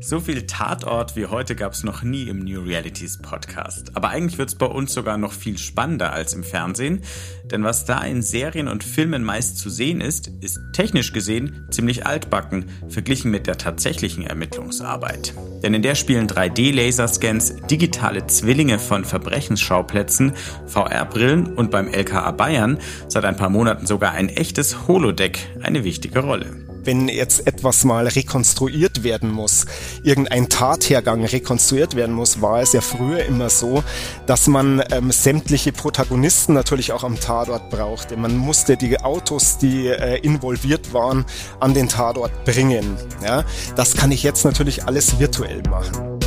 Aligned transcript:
So 0.00 0.20
viel 0.20 0.46
Tatort 0.46 1.16
wie 1.16 1.26
heute 1.26 1.56
gab 1.56 1.72
es 1.72 1.82
noch 1.82 2.02
nie 2.02 2.28
im 2.28 2.38
New 2.38 2.60
Realities 2.62 3.18
Podcast. 3.18 3.96
Aber 3.96 4.10
eigentlich 4.10 4.38
wird 4.38 4.50
es 4.50 4.54
bei 4.54 4.66
uns 4.66 4.94
sogar 4.94 5.18
noch 5.18 5.32
viel 5.32 5.58
spannender 5.58 6.12
als 6.12 6.34
im 6.34 6.44
Fernsehen. 6.44 7.02
Denn 7.44 7.64
was 7.64 7.84
da 7.84 8.00
in 8.02 8.22
Serien 8.22 8.68
und 8.68 8.84
Filmen 8.84 9.24
meist 9.24 9.58
zu 9.58 9.70
sehen 9.70 10.00
ist, 10.00 10.30
ist 10.40 10.60
technisch 10.72 11.12
gesehen 11.12 11.66
ziemlich 11.70 12.06
altbacken, 12.06 12.66
verglichen 12.88 13.32
mit 13.32 13.48
der 13.48 13.58
tatsächlichen 13.58 14.24
Ermittlungsarbeit. 14.24 15.34
Denn 15.64 15.74
in 15.74 15.82
der 15.82 15.96
spielen 15.96 16.28
3D-Laserscans, 16.28 17.66
digitale 17.66 18.26
Zwillinge 18.28 18.78
von 18.78 19.04
Verbrechensschauplätzen, 19.04 20.32
VR-Brillen 20.66 21.54
und 21.54 21.72
beim 21.72 21.88
LKA 21.88 22.30
Bayern 22.30 22.78
seit 23.08 23.24
ein 23.24 23.36
paar 23.36 23.50
Monaten 23.50 23.86
sogar 23.86 24.12
ein 24.12 24.28
echtes 24.28 24.86
Holodeck 24.86 25.38
eine 25.60 25.82
wichtige 25.82 26.20
Rolle 26.20 26.67
wenn 26.88 27.06
jetzt 27.10 27.46
etwas 27.46 27.84
mal 27.84 28.06
rekonstruiert 28.06 29.02
werden 29.02 29.30
muss, 29.30 29.66
irgendein 30.02 30.48
Tathergang 30.48 31.22
rekonstruiert 31.22 31.96
werden 31.96 32.14
muss, 32.14 32.40
war 32.40 32.62
es 32.62 32.72
ja 32.72 32.80
früher 32.80 33.26
immer 33.26 33.50
so, 33.50 33.84
dass 34.24 34.46
man 34.46 34.82
ähm, 34.90 35.12
sämtliche 35.12 35.70
Protagonisten 35.70 36.54
natürlich 36.54 36.92
auch 36.92 37.04
am 37.04 37.20
Tatort 37.20 37.68
brauchte. 37.68 38.16
Man 38.16 38.38
musste 38.38 38.78
die 38.78 38.98
Autos, 39.00 39.58
die 39.58 39.88
äh, 39.88 40.16
involviert 40.20 40.94
waren, 40.94 41.26
an 41.60 41.74
den 41.74 41.90
Tatort 41.90 42.46
bringen. 42.46 42.96
Ja? 43.22 43.44
Das 43.76 43.94
kann 43.94 44.10
ich 44.10 44.22
jetzt 44.22 44.46
natürlich 44.46 44.86
alles 44.86 45.20
virtuell 45.20 45.62
machen. 45.68 46.17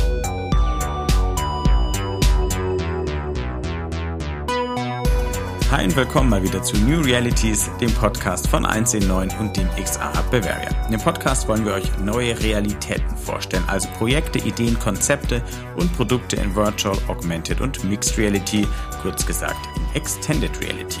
Hi 5.72 5.84
und 5.84 5.96
willkommen 5.96 6.28
mal 6.28 6.42
wieder 6.42 6.62
zu 6.62 6.76
New 6.76 7.00
Realities, 7.00 7.70
dem 7.80 7.90
Podcast 7.94 8.46
von 8.46 8.66
1C9 8.66 9.38
und 9.38 9.56
dem 9.56 9.66
XA 9.82 10.10
Hub 10.18 10.30
Bavaria. 10.30 10.68
In 10.84 10.92
dem 10.92 11.00
Podcast 11.00 11.48
wollen 11.48 11.64
wir 11.64 11.72
euch 11.72 11.90
neue 11.96 12.38
Realitäten 12.42 13.16
vorstellen, 13.16 13.64
also 13.68 13.88
Projekte, 13.96 14.38
Ideen, 14.40 14.78
Konzepte 14.78 15.42
und 15.76 15.90
Produkte 15.96 16.36
in 16.36 16.54
Virtual, 16.54 16.94
Augmented 17.08 17.62
und 17.62 17.82
Mixed 17.84 18.18
Reality, 18.18 18.68
kurz 19.00 19.24
gesagt 19.24 19.66
in 19.74 19.96
Extended 19.96 20.50
Reality. 20.60 21.00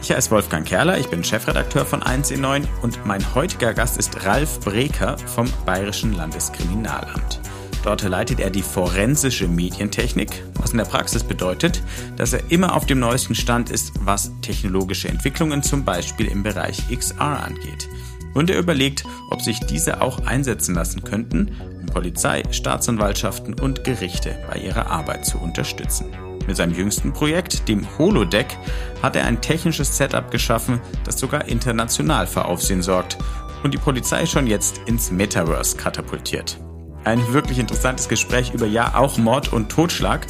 Ich 0.00 0.12
heiße 0.12 0.30
Wolfgang 0.30 0.64
Kerler, 0.64 0.98
ich 0.98 1.08
bin 1.08 1.24
Chefredakteur 1.24 1.84
von 1.84 2.00
1C9 2.00 2.62
und 2.82 3.04
mein 3.04 3.34
heutiger 3.34 3.74
Gast 3.74 3.98
ist 3.98 4.24
Ralf 4.24 4.60
Breker 4.60 5.18
vom 5.18 5.52
Bayerischen 5.64 6.12
Landeskriminalamt. 6.12 7.40
Dort 7.86 8.02
leitet 8.02 8.40
er 8.40 8.50
die 8.50 8.62
forensische 8.62 9.46
Medientechnik, 9.46 10.42
was 10.54 10.72
in 10.72 10.78
der 10.78 10.86
Praxis 10.86 11.22
bedeutet, 11.22 11.84
dass 12.16 12.32
er 12.32 12.40
immer 12.50 12.74
auf 12.74 12.84
dem 12.84 12.98
neuesten 12.98 13.36
Stand 13.36 13.70
ist, 13.70 13.92
was 14.00 14.32
technologische 14.42 15.06
Entwicklungen 15.06 15.62
zum 15.62 15.84
Beispiel 15.84 16.26
im 16.26 16.42
Bereich 16.42 16.82
XR 16.90 17.44
angeht. 17.44 17.88
Und 18.34 18.50
er 18.50 18.58
überlegt, 18.58 19.04
ob 19.30 19.40
sich 19.40 19.60
diese 19.60 20.02
auch 20.02 20.26
einsetzen 20.26 20.74
lassen 20.74 21.04
könnten, 21.04 21.52
um 21.80 21.86
Polizei, 21.86 22.42
Staatsanwaltschaften 22.50 23.54
und 23.54 23.84
Gerichte 23.84 24.36
bei 24.50 24.58
ihrer 24.58 24.90
Arbeit 24.90 25.24
zu 25.24 25.38
unterstützen. 25.38 26.06
Mit 26.44 26.56
seinem 26.56 26.74
jüngsten 26.74 27.12
Projekt, 27.12 27.68
dem 27.68 27.86
Holodeck, 27.98 28.58
hat 29.00 29.14
er 29.14 29.26
ein 29.26 29.40
technisches 29.40 29.96
Setup 29.96 30.28
geschaffen, 30.32 30.80
das 31.04 31.20
sogar 31.20 31.46
international 31.46 32.26
für 32.26 32.46
Aufsehen 32.46 32.82
sorgt 32.82 33.16
und 33.62 33.74
die 33.74 33.78
Polizei 33.78 34.26
schon 34.26 34.48
jetzt 34.48 34.80
ins 34.86 35.12
Metaverse 35.12 35.76
katapultiert. 35.76 36.58
Ein 37.06 37.32
wirklich 37.32 37.60
interessantes 37.60 38.08
Gespräch 38.08 38.52
über 38.52 38.66
ja 38.66 38.96
auch 38.96 39.16
Mord 39.16 39.52
und 39.52 39.68
Totschlag, 39.68 40.26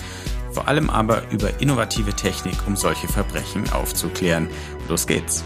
vor 0.53 0.69
allem 0.69 0.91
aber 0.91 1.23
über 1.31 1.59
innovative 1.59 2.13
Technik, 2.13 2.55
um 2.67 2.77
solche 2.77 3.09
Verbrechen 3.09 3.73
aufzuklären. 3.73 4.51
Los 4.87 5.07
geht's. 5.07 5.43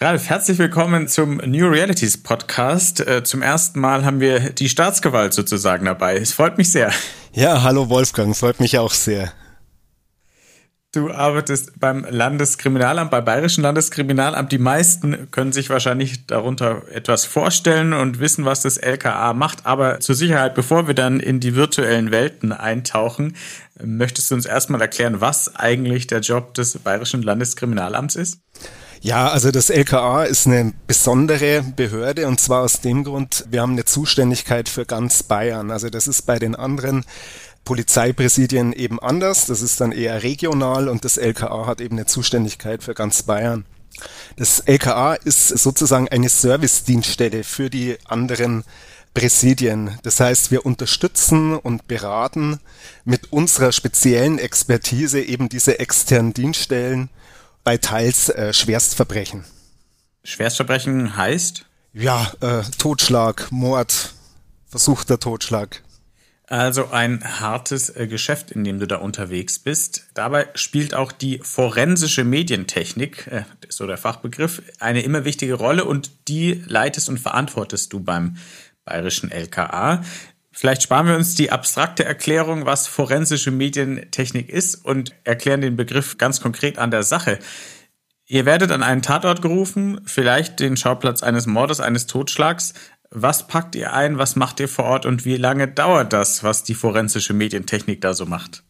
Ralf, 0.00 0.28
herzlich 0.28 0.58
willkommen 0.58 1.06
zum 1.06 1.36
New 1.36 1.68
Realities 1.68 2.20
Podcast. 2.20 2.98
Äh, 2.98 3.22
zum 3.22 3.42
ersten 3.42 3.78
Mal 3.78 4.04
haben 4.04 4.18
wir 4.18 4.50
die 4.50 4.68
Staatsgewalt 4.68 5.32
sozusagen 5.32 5.84
dabei. 5.84 6.16
Es 6.16 6.32
freut 6.32 6.58
mich 6.58 6.72
sehr. 6.72 6.90
Ja, 7.32 7.62
hallo 7.62 7.88
Wolfgang, 7.90 8.36
freut 8.36 8.58
mich 8.58 8.76
auch 8.76 8.90
sehr. 8.90 9.32
Du 10.92 11.12
arbeitest 11.12 11.78
beim 11.78 12.04
Landeskriminalamt, 12.10 13.12
beim 13.12 13.24
Bayerischen 13.24 13.62
Landeskriminalamt. 13.62 14.50
Die 14.50 14.58
meisten 14.58 15.30
können 15.30 15.52
sich 15.52 15.70
wahrscheinlich 15.70 16.26
darunter 16.26 16.82
etwas 16.90 17.24
vorstellen 17.24 17.92
und 17.92 18.18
wissen, 18.18 18.44
was 18.44 18.62
das 18.62 18.76
LKA 18.76 19.32
macht. 19.32 19.66
Aber 19.66 20.00
zur 20.00 20.16
Sicherheit, 20.16 20.56
bevor 20.56 20.88
wir 20.88 20.94
dann 20.94 21.20
in 21.20 21.38
die 21.38 21.54
virtuellen 21.54 22.10
Welten 22.10 22.50
eintauchen, 22.50 23.36
möchtest 23.80 24.32
du 24.32 24.34
uns 24.34 24.46
erstmal 24.46 24.80
erklären, 24.80 25.20
was 25.20 25.54
eigentlich 25.54 26.08
der 26.08 26.22
Job 26.22 26.54
des 26.54 26.76
Bayerischen 26.78 27.22
Landeskriminalamts 27.22 28.16
ist? 28.16 28.40
Ja, 29.00 29.28
also 29.28 29.50
das 29.50 29.70
LKA 29.70 30.24
ist 30.24 30.46
eine 30.46 30.74
besondere 30.86 31.62
Behörde 31.74 32.26
und 32.26 32.38
zwar 32.38 32.62
aus 32.62 32.80
dem 32.80 33.02
Grund, 33.04 33.46
wir 33.48 33.62
haben 33.62 33.72
eine 33.72 33.86
Zuständigkeit 33.86 34.68
für 34.68 34.84
ganz 34.84 35.22
Bayern. 35.22 35.70
Also 35.70 35.88
das 35.88 36.06
ist 36.06 36.26
bei 36.26 36.38
den 36.38 36.54
anderen 36.54 37.06
Polizeipräsidien 37.64 38.72
eben 38.72 38.98
anders. 39.00 39.46
Das 39.46 39.62
ist 39.62 39.80
dann 39.80 39.92
eher 39.92 40.22
regional 40.22 40.88
und 40.88 41.04
das 41.04 41.16
LKA 41.16 41.66
hat 41.66 41.80
eben 41.80 41.96
eine 41.96 42.06
Zuständigkeit 42.06 42.82
für 42.82 42.94
ganz 42.94 43.22
Bayern. 43.22 43.64
Das 44.36 44.60
LKA 44.60 45.14
ist 45.14 45.48
sozusagen 45.48 46.08
eine 46.08 46.28
Servicedienststelle 46.28 47.44
für 47.44 47.70
die 47.70 47.98
anderen 48.04 48.64
Präsidien. 49.14 49.98
Das 50.02 50.20
heißt, 50.20 50.50
wir 50.50 50.64
unterstützen 50.64 51.56
und 51.56 51.88
beraten 51.88 52.60
mit 53.04 53.32
unserer 53.32 53.72
speziellen 53.72 54.38
Expertise 54.38 55.20
eben 55.20 55.48
diese 55.48 55.78
externen 55.78 56.32
Dienststellen 56.32 57.10
bei 57.64 57.76
teils 57.76 58.28
äh, 58.28 58.52
Schwerstverbrechen. 58.52 59.44
Schwerstverbrechen 60.24 61.16
heißt? 61.16 61.66
Ja, 61.92 62.32
äh, 62.40 62.62
Totschlag, 62.78 63.50
Mord, 63.50 64.14
versuchter 64.68 65.18
Totschlag. 65.18 65.82
Also 66.50 66.90
ein 66.90 67.22
hartes 67.40 67.94
äh, 67.94 68.08
Geschäft, 68.08 68.50
in 68.50 68.64
dem 68.64 68.80
du 68.80 68.88
da 68.88 68.96
unterwegs 68.96 69.60
bist. 69.60 70.08
Dabei 70.14 70.48
spielt 70.56 70.94
auch 70.94 71.12
die 71.12 71.38
forensische 71.38 72.24
Medientechnik, 72.24 73.28
äh, 73.28 73.44
so 73.68 73.86
der 73.86 73.96
Fachbegriff, 73.96 74.60
eine 74.80 75.02
immer 75.02 75.24
wichtige 75.24 75.54
Rolle 75.54 75.84
und 75.84 76.26
die 76.26 76.60
leitest 76.66 77.08
und 77.08 77.18
verantwortest 77.18 77.92
du 77.92 78.00
beim 78.00 78.36
bayerischen 78.84 79.30
LKA. 79.30 80.02
Vielleicht 80.50 80.82
sparen 80.82 81.06
wir 81.06 81.14
uns 81.14 81.36
die 81.36 81.52
abstrakte 81.52 82.04
Erklärung, 82.04 82.66
was 82.66 82.88
forensische 82.88 83.52
Medientechnik 83.52 84.48
ist 84.48 84.74
und 84.74 85.14
erklären 85.22 85.60
den 85.60 85.76
Begriff 85.76 86.18
ganz 86.18 86.40
konkret 86.40 86.78
an 86.78 86.90
der 86.90 87.04
Sache. 87.04 87.38
Ihr 88.26 88.44
werdet 88.44 88.72
an 88.72 88.82
einen 88.82 89.02
Tatort 89.02 89.40
gerufen, 89.40 90.00
vielleicht 90.04 90.58
den 90.58 90.76
Schauplatz 90.76 91.22
eines 91.22 91.46
Mordes, 91.46 91.78
eines 91.78 92.08
Totschlags. 92.08 92.74
Was 93.10 93.48
packt 93.48 93.74
ihr 93.74 93.92
ein? 93.92 94.18
Was 94.18 94.36
macht 94.36 94.60
ihr 94.60 94.68
vor 94.68 94.84
Ort? 94.84 95.04
Und 95.04 95.24
wie 95.24 95.36
lange 95.36 95.66
dauert 95.66 96.12
das, 96.12 96.44
was 96.44 96.62
die 96.62 96.74
forensische 96.74 97.34
Medientechnik 97.34 98.00
da 98.00 98.14
so 98.14 98.24
macht? 98.24 98.62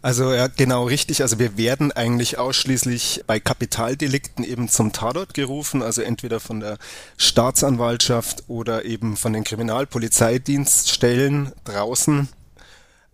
Also 0.00 0.32
ja, 0.32 0.46
genau 0.48 0.84
richtig. 0.84 1.20
Also 1.22 1.38
wir 1.38 1.58
werden 1.58 1.92
eigentlich 1.92 2.38
ausschließlich 2.38 3.24
bei 3.26 3.40
Kapitaldelikten 3.40 4.44
eben 4.44 4.68
zum 4.68 4.92
Tatort 4.92 5.34
gerufen, 5.34 5.82
also 5.82 6.02
entweder 6.02 6.40
von 6.40 6.60
der 6.60 6.78
Staatsanwaltschaft 7.18 8.44
oder 8.48 8.84
eben 8.84 9.16
von 9.16 9.32
den 9.34 9.44
Kriminalpolizeidienststellen 9.44 11.52
draußen. 11.64 12.28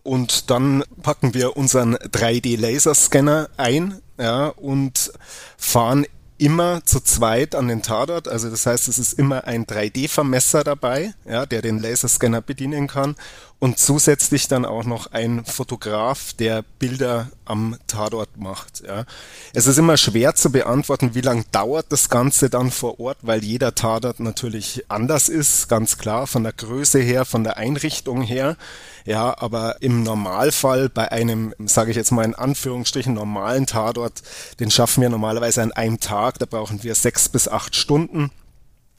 Und 0.03 0.49
dann 0.49 0.83
packen 1.03 1.33
wir 1.33 1.57
unseren 1.57 1.95
3D-Laserscanner 1.95 3.49
ein 3.57 4.01
ja, 4.17 4.47
und 4.47 5.11
fahren 5.57 6.05
immer 6.41 6.83
zu 6.83 6.99
zweit 6.99 7.53
an 7.53 7.67
den 7.67 7.83
Tatort. 7.83 8.27
Also 8.27 8.49
das 8.49 8.65
heißt, 8.65 8.87
es 8.87 8.97
ist 8.97 9.13
immer 9.13 9.45
ein 9.45 9.65
3D-Vermesser 9.65 10.63
dabei, 10.63 11.13
ja, 11.25 11.45
der 11.45 11.61
den 11.61 11.79
Laserscanner 11.79 12.41
bedienen 12.41 12.87
kann 12.87 13.15
und 13.61 13.77
zusätzlich 13.77 14.47
dann 14.47 14.65
auch 14.65 14.85
noch 14.85 15.11
ein 15.11 15.45
Fotograf, 15.45 16.33
der 16.33 16.63
Bilder 16.79 17.29
am 17.45 17.77
Tatort 17.85 18.35
macht. 18.37 18.81
Ja. 18.83 19.05
Es 19.53 19.67
ist 19.67 19.77
immer 19.77 19.97
schwer 19.97 20.33
zu 20.33 20.51
beantworten, 20.51 21.13
wie 21.13 21.21
lange 21.21 21.43
dauert 21.51 21.85
das 21.89 22.09
Ganze 22.09 22.49
dann 22.49 22.71
vor 22.71 22.99
Ort, 22.99 23.19
weil 23.21 23.43
jeder 23.43 23.75
Tatort 23.75 24.19
natürlich 24.19 24.85
anders 24.89 25.29
ist, 25.29 25.69
ganz 25.69 25.99
klar, 25.99 26.25
von 26.25 26.41
der 26.41 26.53
Größe 26.53 26.99
her, 26.99 27.23
von 27.23 27.43
der 27.43 27.57
Einrichtung 27.57 28.23
her. 28.23 28.57
Ja, 29.05 29.37
aber 29.37 29.79
im 29.81 30.01
Normalfall 30.01 30.89
bei 30.89 31.11
einem, 31.11 31.53
sage 31.59 31.91
ich 31.91 31.97
jetzt 31.97 32.11
mal 32.11 32.25
in 32.25 32.33
Anführungsstrichen, 32.33 33.13
normalen 33.13 33.67
Tatort, 33.67 34.23
den 34.59 34.71
schaffen 34.71 35.01
wir 35.01 35.09
normalerweise 35.11 35.61
an 35.61 35.71
einem 35.71 35.99
Tag, 35.99 36.39
da 36.39 36.47
brauchen 36.47 36.81
wir 36.81 36.95
sechs 36.95 37.29
bis 37.29 37.47
acht 37.47 37.75
Stunden. 37.75 38.31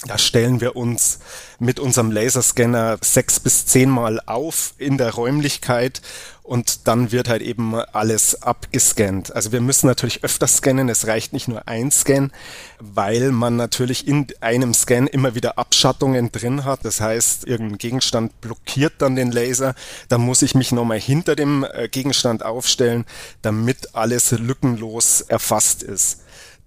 Da 0.06 0.18
stellen 0.18 0.60
wir 0.60 0.74
uns 0.74 1.20
mit 1.60 1.78
unserem 1.78 2.10
Laserscanner 2.10 2.98
sechs 3.00 3.38
bis 3.38 3.66
zehnmal 3.66 4.20
auf 4.26 4.74
in 4.76 4.98
der 4.98 5.14
Räumlichkeit 5.14 6.02
und 6.42 6.88
dann 6.88 7.12
wird 7.12 7.28
halt 7.28 7.40
eben 7.40 7.76
alles 7.76 8.42
abgescannt. 8.42 9.34
Also 9.34 9.52
wir 9.52 9.60
müssen 9.60 9.86
natürlich 9.86 10.24
öfter 10.24 10.48
scannen, 10.48 10.88
es 10.88 11.06
reicht 11.06 11.32
nicht 11.32 11.46
nur 11.46 11.68
ein 11.68 11.92
Scan, 11.92 12.32
weil 12.80 13.30
man 13.30 13.54
natürlich 13.54 14.08
in 14.08 14.26
einem 14.40 14.74
Scan 14.74 15.06
immer 15.06 15.36
wieder 15.36 15.56
Abschattungen 15.56 16.32
drin 16.32 16.64
hat. 16.64 16.84
Das 16.84 17.00
heißt, 17.00 17.46
irgendein 17.46 17.78
Gegenstand 17.78 18.40
blockiert 18.40 18.94
dann 18.98 19.14
den 19.14 19.30
Laser. 19.30 19.76
Da 20.08 20.18
muss 20.18 20.42
ich 20.42 20.56
mich 20.56 20.72
nochmal 20.72 20.98
hinter 20.98 21.36
dem 21.36 21.64
äh, 21.72 21.88
Gegenstand 21.88 22.44
aufstellen, 22.44 23.04
damit 23.42 23.94
alles 23.94 24.32
lückenlos 24.32 25.20
erfasst 25.20 25.84
ist. 25.84 26.21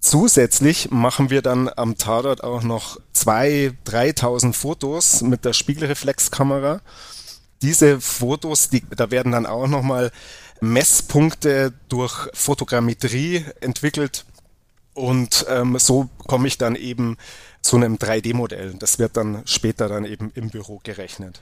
Zusätzlich 0.06 0.92
machen 0.92 1.32
wir 1.32 1.42
dann 1.42 1.68
am 1.68 1.98
Tatort 1.98 2.44
auch 2.44 2.62
noch 2.62 3.00
zwei, 3.12 3.74
3000 3.86 4.56
Fotos 4.56 5.24
mit 5.24 5.46
der 5.46 5.54
Spiegelreflexkamera. 5.54 6.82
Diese 7.64 8.00
Fotos, 8.00 8.70
die, 8.70 8.84
da 8.96 9.10
werden 9.10 9.32
dann 9.32 9.48
auch 9.48 9.66
nochmal 9.66 10.12
Messpunkte 10.62 11.74
durch 11.90 12.30
Fotogrammetrie 12.36 13.46
entwickelt. 13.62 14.26
Und 14.94 15.44
ähm, 15.50 15.80
so 15.80 16.08
komme 16.28 16.50
ich 16.50 16.60
dann 16.60 16.76
eben 16.76 17.18
zu 17.62 17.78
einem 17.78 17.96
3D-Modell. 17.96 18.76
Das 18.78 19.00
wird 19.00 19.18
dann 19.18 19.42
später 19.46 19.90
dann 19.90 20.06
eben 20.06 20.32
im 20.36 20.52
Büro 20.52 20.82
gerechnet. 20.84 21.42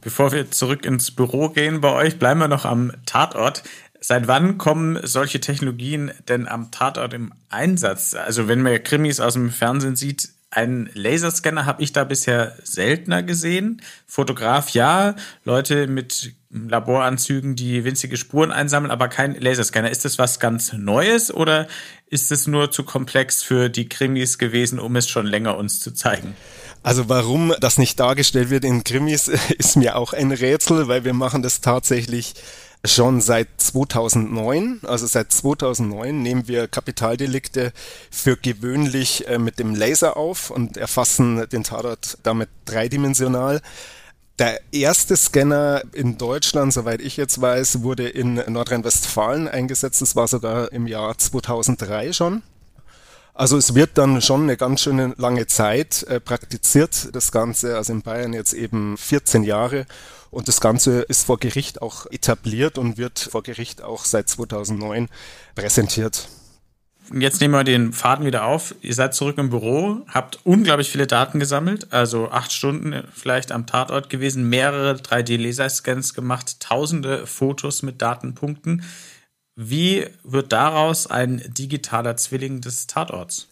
Bevor 0.00 0.32
wir 0.32 0.50
zurück 0.50 0.84
ins 0.84 1.10
Büro 1.10 1.48
gehen 1.48 1.80
bei 1.80 1.92
euch, 1.92 2.18
bleiben 2.18 2.40
wir 2.40 2.48
noch 2.48 2.64
am 2.64 2.92
Tatort. 3.06 3.62
Seit 4.08 4.28
wann 4.28 4.56
kommen 4.56 5.00
solche 5.02 5.40
Technologien 5.40 6.12
denn 6.28 6.46
am 6.46 6.70
Tatort 6.70 7.12
im 7.12 7.32
Einsatz? 7.48 8.14
Also 8.14 8.46
wenn 8.46 8.62
man 8.62 8.80
Krimis 8.84 9.18
aus 9.18 9.32
dem 9.32 9.50
Fernsehen 9.50 9.96
sieht, 9.96 10.28
einen 10.48 10.88
Laserscanner 10.94 11.66
habe 11.66 11.82
ich 11.82 11.92
da 11.92 12.04
bisher 12.04 12.56
seltener 12.62 13.24
gesehen. 13.24 13.82
Fotograf 14.06 14.70
ja, 14.70 15.16
Leute 15.42 15.88
mit 15.88 16.34
Laboranzügen, 16.50 17.56
die 17.56 17.82
winzige 17.82 18.16
Spuren 18.16 18.52
einsammeln, 18.52 18.92
aber 18.92 19.08
kein 19.08 19.34
Laserscanner. 19.34 19.90
Ist 19.90 20.04
das 20.04 20.20
was 20.20 20.38
ganz 20.38 20.72
Neues 20.72 21.34
oder 21.34 21.66
ist 22.06 22.30
es 22.30 22.46
nur 22.46 22.70
zu 22.70 22.84
komplex 22.84 23.42
für 23.42 23.68
die 23.68 23.88
Krimis 23.88 24.38
gewesen, 24.38 24.78
um 24.78 24.94
es 24.94 25.08
schon 25.08 25.26
länger 25.26 25.56
uns 25.56 25.80
zu 25.80 25.92
zeigen? 25.92 26.36
Also 26.84 27.08
warum 27.08 27.52
das 27.58 27.76
nicht 27.76 27.98
dargestellt 27.98 28.50
wird 28.50 28.64
in 28.64 28.84
Krimis, 28.84 29.26
ist 29.58 29.76
mir 29.76 29.96
auch 29.96 30.12
ein 30.12 30.30
Rätsel, 30.30 30.86
weil 30.86 31.04
wir 31.04 31.12
machen 31.12 31.42
das 31.42 31.60
tatsächlich 31.60 32.34
schon 32.86 33.20
seit 33.20 33.48
2009. 33.58 34.80
Also 34.84 35.06
seit 35.06 35.32
2009 35.32 36.22
nehmen 36.22 36.48
wir 36.48 36.68
Kapitaldelikte 36.68 37.72
für 38.10 38.36
gewöhnlich 38.36 39.28
äh, 39.28 39.38
mit 39.38 39.58
dem 39.58 39.74
Laser 39.74 40.16
auf 40.16 40.50
und 40.50 40.76
erfassen 40.76 41.48
den 41.50 41.64
Tatort 41.64 42.18
damit 42.22 42.48
dreidimensional. 42.64 43.60
Der 44.38 44.60
erste 44.70 45.16
Scanner 45.16 45.82
in 45.92 46.18
Deutschland, 46.18 46.72
soweit 46.72 47.00
ich 47.00 47.16
jetzt 47.16 47.40
weiß, 47.40 47.82
wurde 47.82 48.06
in 48.06 48.34
Nordrhein-Westfalen 48.34 49.48
eingesetzt. 49.48 50.02
Das 50.02 50.14
war 50.14 50.28
sogar 50.28 50.72
im 50.72 50.86
Jahr 50.86 51.16
2003 51.16 52.12
schon. 52.12 52.42
Also 53.36 53.58
es 53.58 53.74
wird 53.74 53.98
dann 53.98 54.22
schon 54.22 54.44
eine 54.44 54.56
ganz 54.56 54.80
schöne 54.80 55.12
lange 55.18 55.46
Zeit 55.46 56.04
äh, 56.04 56.20
praktiziert, 56.20 57.14
das 57.14 57.32
Ganze. 57.32 57.76
Also 57.76 57.92
in 57.92 58.00
Bayern 58.00 58.32
jetzt 58.32 58.54
eben 58.54 58.96
14 58.96 59.44
Jahre. 59.44 59.84
Und 60.30 60.48
das 60.48 60.62
Ganze 60.62 61.02
ist 61.02 61.26
vor 61.26 61.38
Gericht 61.38 61.82
auch 61.82 62.06
etabliert 62.10 62.78
und 62.78 62.96
wird 62.96 63.18
vor 63.18 63.42
Gericht 63.42 63.82
auch 63.82 64.06
seit 64.06 64.30
2009 64.30 65.08
präsentiert. 65.54 66.28
Jetzt 67.12 67.40
nehmen 67.40 67.54
wir 67.54 67.62
den 67.62 67.92
Faden 67.92 68.24
wieder 68.24 68.46
auf. 68.46 68.74
Ihr 68.80 68.94
seid 68.94 69.14
zurück 69.14 69.36
im 69.38 69.50
Büro, 69.50 70.00
habt 70.08 70.40
unglaublich 70.44 70.90
viele 70.90 71.06
Daten 71.06 71.38
gesammelt, 71.38 71.92
also 71.92 72.30
acht 72.30 72.52
Stunden 72.52 73.04
vielleicht 73.14 73.52
am 73.52 73.66
Tatort 73.66 74.10
gewesen, 74.10 74.48
mehrere 74.48 74.94
3D-Laserscans 74.94 76.14
gemacht, 76.14 76.58
tausende 76.58 77.26
Fotos 77.26 77.82
mit 77.82 78.02
Datenpunkten. 78.02 78.82
Wie 79.58 80.06
wird 80.22 80.52
daraus 80.52 81.06
ein 81.06 81.42
digitaler 81.46 82.18
Zwilling 82.18 82.60
des 82.60 82.86
Tatorts? 82.86 83.48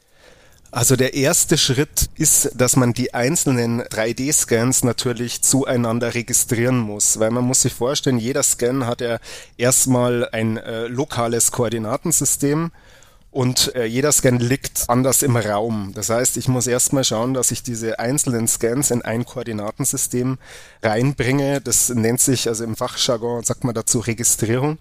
Also 0.70 0.96
der 0.96 1.14
erste 1.14 1.56
Schritt 1.56 2.10
ist, 2.16 2.50
dass 2.56 2.76
man 2.76 2.92
die 2.92 3.14
einzelnen 3.14 3.80
3D-Scans 3.80 4.84
natürlich 4.84 5.40
zueinander 5.40 6.14
registrieren 6.14 6.78
muss, 6.78 7.20
weil 7.20 7.30
man 7.30 7.44
muss 7.44 7.62
sich 7.62 7.72
vorstellen, 7.72 8.18
jeder 8.18 8.42
Scan 8.42 8.84
hat 8.86 9.00
ja 9.00 9.18
erstmal 9.56 10.28
ein 10.30 10.58
äh, 10.58 10.88
lokales 10.88 11.52
Koordinatensystem 11.52 12.70
und 13.30 13.74
äh, 13.74 13.86
jeder 13.86 14.12
Scan 14.12 14.36
liegt 14.36 14.90
anders 14.90 15.22
im 15.22 15.36
Raum. 15.36 15.92
Das 15.94 16.10
heißt, 16.10 16.36
ich 16.36 16.48
muss 16.48 16.66
erstmal 16.66 17.04
schauen, 17.04 17.32
dass 17.32 17.50
ich 17.50 17.62
diese 17.62 17.98
einzelnen 17.98 18.46
Scans 18.46 18.90
in 18.90 19.00
ein 19.00 19.24
Koordinatensystem 19.24 20.36
reinbringe. 20.82 21.62
Das 21.62 21.88
nennt 21.88 22.20
sich, 22.20 22.46
also 22.46 22.62
im 22.62 22.76
Fachjargon 22.76 23.42
sagt 23.42 23.64
man 23.64 23.74
dazu 23.74 24.00
Registrierung. 24.00 24.78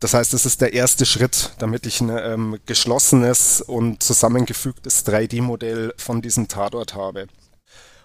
Das 0.00 0.14
heißt, 0.14 0.32
das 0.32 0.46
ist 0.46 0.62
der 0.62 0.72
erste 0.72 1.04
Schritt, 1.04 1.52
damit 1.58 1.84
ich 1.84 2.00
ein 2.00 2.08
ähm, 2.08 2.58
geschlossenes 2.64 3.60
und 3.60 4.02
zusammengefügtes 4.02 5.06
3D-Modell 5.06 5.92
von 5.98 6.22
diesem 6.22 6.48
Tatort 6.48 6.94
habe. 6.94 7.26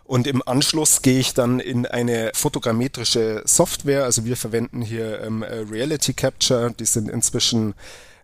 Und 0.03 0.27
im 0.27 0.45
Anschluss 0.45 1.01
gehe 1.01 1.19
ich 1.19 1.33
dann 1.33 1.61
in 1.61 1.85
eine 1.85 2.31
fotogrammetrische 2.35 3.43
Software. 3.45 4.03
Also 4.03 4.25
wir 4.25 4.35
verwenden 4.35 4.81
hier 4.81 5.21
ähm, 5.21 5.41
äh, 5.41 5.59
Reality 5.71 6.13
Capture. 6.13 6.71
Die 6.77 6.85
sind 6.85 7.09
inzwischen 7.09 7.75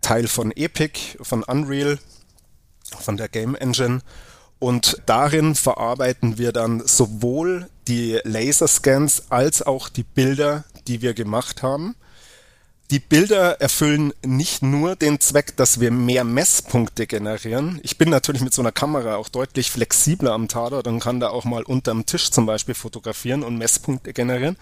Teil 0.02 0.28
von 0.28 0.52
Epic, 0.52 1.16
von 1.22 1.42
Unreal, 1.42 1.98
von 3.00 3.16
der 3.16 3.28
Game 3.28 3.54
Engine. 3.54 4.00
Und 4.58 5.00
darin 5.06 5.54
verarbeiten 5.54 6.36
wir 6.36 6.52
dann 6.52 6.86
sowohl 6.86 7.70
die 7.88 8.20
Laserscans 8.22 9.30
als 9.30 9.62
auch 9.62 9.88
die 9.88 10.04
Bilder, 10.04 10.64
die 10.86 11.00
wir 11.00 11.14
gemacht 11.14 11.62
haben 11.62 11.96
die 12.92 12.98
Bilder 12.98 13.58
erfüllen 13.58 14.12
nicht 14.22 14.62
nur 14.62 14.96
den 14.96 15.18
Zweck, 15.18 15.56
dass 15.56 15.80
wir 15.80 15.90
mehr 15.90 16.24
Messpunkte 16.24 17.06
generieren. 17.06 17.80
Ich 17.82 17.96
bin 17.96 18.10
natürlich 18.10 18.42
mit 18.42 18.52
so 18.52 18.60
einer 18.60 18.70
Kamera 18.70 19.16
auch 19.16 19.30
deutlich 19.30 19.70
flexibler 19.70 20.32
am 20.32 20.46
Tatort 20.46 20.86
und 20.86 21.00
kann 21.00 21.18
da 21.18 21.30
auch 21.30 21.46
mal 21.46 21.62
unterm 21.62 22.04
Tisch 22.04 22.30
zum 22.30 22.44
Beispiel 22.44 22.74
fotografieren 22.74 23.44
und 23.44 23.56
Messpunkte 23.56 24.12
generieren. 24.12 24.58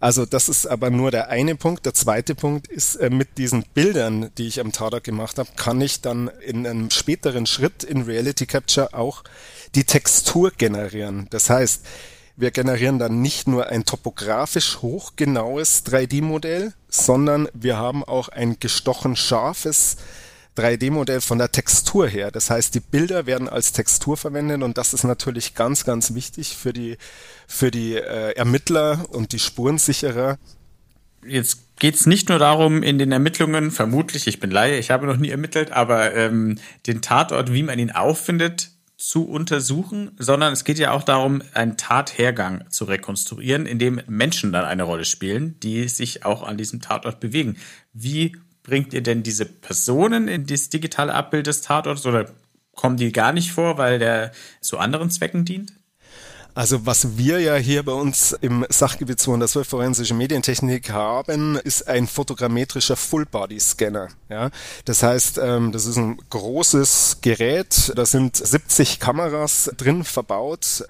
Also 0.00 0.24
das 0.24 0.48
ist 0.48 0.64
aber 0.64 0.88
nur 0.88 1.10
der 1.10 1.28
eine 1.28 1.54
Punkt. 1.54 1.84
Der 1.84 1.92
zweite 1.92 2.34
Punkt 2.34 2.66
ist, 2.66 2.96
äh, 2.96 3.10
mit 3.10 3.36
diesen 3.36 3.64
Bildern, 3.74 4.30
die 4.38 4.46
ich 4.46 4.58
am 4.60 4.72
Tatort 4.72 5.04
gemacht 5.04 5.38
habe, 5.38 5.50
kann 5.56 5.78
ich 5.82 6.00
dann 6.00 6.30
in 6.46 6.66
einem 6.66 6.90
späteren 6.90 7.44
Schritt 7.44 7.84
in 7.84 8.00
Reality 8.02 8.46
Capture 8.46 8.94
auch 8.94 9.22
die 9.74 9.84
Textur 9.84 10.50
generieren. 10.50 11.26
Das 11.28 11.50
heißt, 11.50 11.84
wir 12.36 12.50
generieren 12.50 12.98
dann 12.98 13.22
nicht 13.22 13.48
nur 13.48 13.68
ein 13.68 13.84
topografisch 13.84 14.82
hochgenaues 14.82 15.84
3D-Modell, 15.86 16.74
sondern 16.88 17.48
wir 17.54 17.78
haben 17.78 18.04
auch 18.04 18.28
ein 18.28 18.58
gestochen 18.60 19.16
scharfes 19.16 19.96
3D-Modell 20.56 21.20
von 21.20 21.38
der 21.38 21.52
Textur 21.52 22.08
her. 22.08 22.30
Das 22.30 22.50
heißt, 22.50 22.74
die 22.74 22.80
Bilder 22.80 23.26
werden 23.26 23.48
als 23.48 23.72
Textur 23.72 24.16
verwendet 24.16 24.62
und 24.62 24.78
das 24.78 24.94
ist 24.94 25.04
natürlich 25.04 25.54
ganz, 25.54 25.84
ganz 25.84 26.14
wichtig 26.14 26.56
für 26.56 26.72
die, 26.72 26.98
für 27.46 27.70
die 27.70 27.94
äh, 27.94 28.32
Ermittler 28.36 29.06
und 29.10 29.32
die 29.32 29.38
Spurensicherer. 29.38 30.38
Jetzt 31.26 31.78
geht 31.78 31.94
es 31.94 32.06
nicht 32.06 32.28
nur 32.28 32.38
darum, 32.38 32.82
in 32.82 32.98
den 32.98 33.12
Ermittlungen, 33.12 33.70
vermutlich, 33.70 34.26
ich 34.26 34.40
bin 34.40 34.50
Laie, 34.50 34.78
ich 34.78 34.90
habe 34.90 35.06
noch 35.06 35.16
nie 35.16 35.30
ermittelt, 35.30 35.72
aber 35.72 36.14
ähm, 36.14 36.58
den 36.86 37.02
Tatort, 37.02 37.52
wie 37.52 37.62
man 37.62 37.78
ihn 37.78 37.90
auffindet, 37.90 38.70
zu 38.96 39.28
untersuchen, 39.28 40.12
sondern 40.18 40.52
es 40.52 40.64
geht 40.64 40.78
ja 40.78 40.92
auch 40.92 41.02
darum, 41.02 41.42
einen 41.52 41.76
Tathergang 41.76 42.64
zu 42.70 42.84
rekonstruieren, 42.84 43.66
in 43.66 43.78
dem 43.78 44.00
Menschen 44.06 44.52
dann 44.52 44.64
eine 44.64 44.84
Rolle 44.84 45.04
spielen, 45.04 45.60
die 45.60 45.88
sich 45.88 46.24
auch 46.24 46.42
an 46.42 46.56
diesem 46.56 46.80
Tatort 46.80 47.20
bewegen. 47.20 47.56
Wie 47.92 48.36
bringt 48.62 48.94
ihr 48.94 49.02
denn 49.02 49.22
diese 49.22 49.44
Personen 49.44 50.28
in 50.28 50.46
das 50.46 50.70
digitale 50.70 51.14
Abbild 51.14 51.46
des 51.46 51.60
Tatorts 51.60 52.06
oder 52.06 52.30
kommen 52.74 52.96
die 52.96 53.12
gar 53.12 53.32
nicht 53.32 53.52
vor, 53.52 53.78
weil 53.78 53.98
der 53.98 54.32
zu 54.60 54.78
anderen 54.78 55.10
Zwecken 55.10 55.44
dient? 55.44 55.72
Also 56.56 56.86
was 56.86 57.18
wir 57.18 57.38
ja 57.40 57.56
hier 57.56 57.82
bei 57.82 57.92
uns 57.92 58.32
im 58.32 58.64
Sachgebiet 58.70 59.20
212 59.20 59.68
forensische 59.68 60.14
Medientechnik 60.14 60.90
haben, 60.90 61.56
ist 61.56 61.86
ein 61.86 62.06
fotogrammetrischer 62.06 62.96
Full-Body-Scanner. 62.96 64.08
Ja? 64.30 64.48
Das 64.86 65.02
heißt, 65.02 65.36
ähm, 65.36 65.72
das 65.72 65.84
ist 65.84 65.98
ein 65.98 66.16
großes 66.30 67.18
Gerät, 67.20 67.92
da 67.94 68.06
sind 68.06 68.38
70 68.38 69.00
Kameras 69.00 69.70
drin 69.76 70.02
verbaut. 70.02 70.86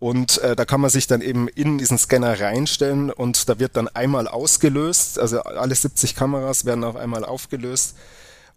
Und 0.00 0.38
äh, 0.38 0.56
da 0.56 0.64
kann 0.64 0.80
man 0.80 0.90
sich 0.90 1.06
dann 1.06 1.20
eben 1.20 1.46
in 1.46 1.78
diesen 1.78 1.98
Scanner 1.98 2.40
reinstellen 2.40 3.12
und 3.12 3.48
da 3.48 3.60
wird 3.60 3.76
dann 3.76 3.86
einmal 3.86 4.26
ausgelöst, 4.26 5.20
also 5.20 5.40
alle 5.42 5.76
70 5.76 6.16
Kameras 6.16 6.64
werden 6.64 6.82
auf 6.82 6.96
einmal 6.96 7.24
aufgelöst 7.24 7.94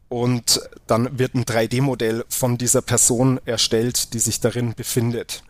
und 0.09 0.59
dann 0.87 1.19
wird 1.19 1.35
ein 1.35 1.45
3D-Modell 1.45 2.25
von 2.27 2.57
dieser 2.57 2.81
Person 2.81 3.39
erstellt, 3.45 4.15
die 4.15 4.19
sich 4.19 4.39
darin 4.39 4.73
befindet. 4.73 5.43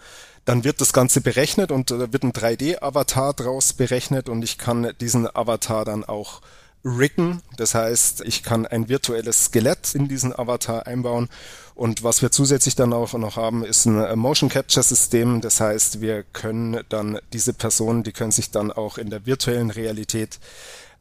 Dann 0.45 0.63
wird 0.63 0.81
das 0.81 0.93
Ganze 0.93 1.21
berechnet 1.21 1.71
und 1.71 1.91
da 1.91 2.11
wird 2.11 2.23
ein 2.23 2.33
3D-Avatar 2.33 3.33
draus 3.33 3.73
berechnet 3.73 4.29
und 4.29 4.43
ich 4.43 4.57
kann 4.57 4.91
diesen 4.99 5.27
Avatar 5.27 5.85
dann 5.85 6.03
auch 6.03 6.41
riggen. 6.83 7.41
Das 7.57 7.75
heißt, 7.75 8.21
ich 8.21 8.43
kann 8.43 8.65
ein 8.65 8.87
virtuelles 8.89 9.45
Skelett 9.45 9.93
in 9.95 10.07
diesen 10.07 10.37
Avatar 10.37 10.87
einbauen. 10.87 11.29
Und 11.75 12.03
was 12.03 12.21
wir 12.21 12.31
zusätzlich 12.31 12.75
dann 12.75 12.93
auch 12.93 13.13
noch 13.13 13.35
haben, 13.35 13.63
ist 13.63 13.85
ein 13.85 14.19
Motion 14.19 14.49
Capture 14.49 14.83
System. 14.83 15.41
Das 15.41 15.59
heißt, 15.61 16.01
wir 16.01 16.23
können 16.23 16.81
dann 16.89 17.19
diese 17.33 17.53
Personen, 17.53 18.03
die 18.03 18.11
können 18.11 18.31
sich 18.31 18.51
dann 18.51 18.71
auch 18.71 18.97
in 18.97 19.09
der 19.09 19.25
virtuellen 19.25 19.71
Realität 19.71 20.39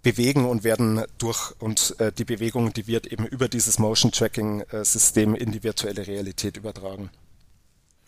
bewegen 0.02 0.46
und 0.46 0.62
werden 0.62 1.02
durch 1.18 1.52
und 1.58 1.96
äh, 1.98 2.12
die 2.12 2.24
Bewegung, 2.24 2.72
die 2.72 2.86
wird 2.86 3.08
eben 3.08 3.26
über 3.26 3.48
dieses 3.48 3.80
Motion 3.80 4.12
Tracking 4.12 4.60
äh, 4.70 4.84
System 4.84 5.34
in 5.34 5.50
die 5.50 5.64
virtuelle 5.64 6.06
Realität 6.06 6.56
übertragen. 6.56 7.10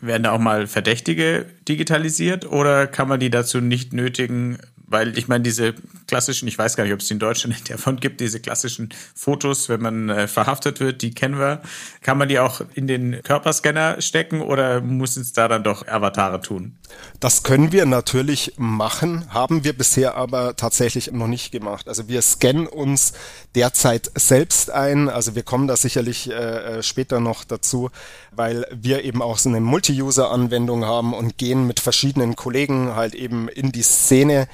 Werden 0.01 0.23
da 0.23 0.31
auch 0.31 0.39
mal 0.39 0.67
Verdächtige 0.67 1.45
digitalisiert 1.67 2.45
oder 2.45 2.87
kann 2.87 3.07
man 3.07 3.19
die 3.19 3.29
dazu 3.29 3.61
nicht 3.61 3.93
nötigen, 3.93 4.57
Weil 4.87 5.17
ich 5.17 5.29
meine, 5.29 5.43
diese 5.43 5.73
klassischen, 6.07 6.49
ich 6.49 6.57
weiß 6.57 6.75
gar 6.75 6.83
nicht, 6.83 6.91
ob 6.93 6.99
es 6.99 7.07
die 7.07 7.13
in 7.13 7.19
Deutschland 7.19 7.69
davon 7.69 7.97
gibt, 7.97 8.19
diese 8.19 8.41
klassischen 8.41 8.89
Fotos, 9.15 9.69
wenn 9.69 9.81
man 9.81 10.09
äh, 10.09 10.27
verhaftet 10.27 10.81
wird, 10.81 11.01
die 11.01 11.11
kennen 11.11 11.39
wir. 11.39 11.61
Kann 12.01 12.17
man 12.17 12.27
die 12.27 12.39
auch 12.39 12.61
in 12.73 12.87
den 12.87 13.21
Körperscanner 13.23 14.01
stecken 14.01 14.41
oder 14.41 14.81
muss 14.81 15.15
es 15.15 15.31
da 15.31 15.47
dann 15.47 15.63
doch 15.63 15.87
Avatare 15.87 16.41
tun? 16.41 16.75
Das 17.19 17.43
können 17.43 17.71
wir 17.71 17.85
natürlich 17.85 18.53
machen, 18.57 19.27
haben 19.29 19.63
wir 19.63 19.73
bisher 19.77 20.15
aber 20.15 20.55
tatsächlich 20.55 21.11
noch 21.11 21.27
nicht 21.27 21.51
gemacht. 21.51 21.87
Also 21.87 22.07
wir 22.07 22.21
scannen 22.21 22.67
uns 22.67 23.13
derzeit 23.53 24.11
selbst 24.15 24.71
ein. 24.71 25.07
Also 25.07 25.35
wir 25.35 25.43
kommen 25.43 25.67
da 25.67 25.77
sicherlich 25.77 26.29
äh, 26.29 26.33
äh 26.33 26.83
später 26.83 27.19
noch 27.19 27.43
dazu, 27.43 27.91
weil 28.31 28.65
wir 28.71 29.03
eben 29.03 29.21
auch 29.21 29.37
so 29.37 29.49
eine 29.49 29.61
Multi-User-Anwendung 29.61 30.85
haben 30.85 31.13
und 31.13 31.37
gehen 31.37 31.67
mit 31.67 31.79
verschiedenen 31.79 32.35
Kollegen 32.35 32.95
halt 32.95 33.13
eben 33.13 33.47
in 33.47 33.71
die 33.71 33.83
Szene 33.83 34.47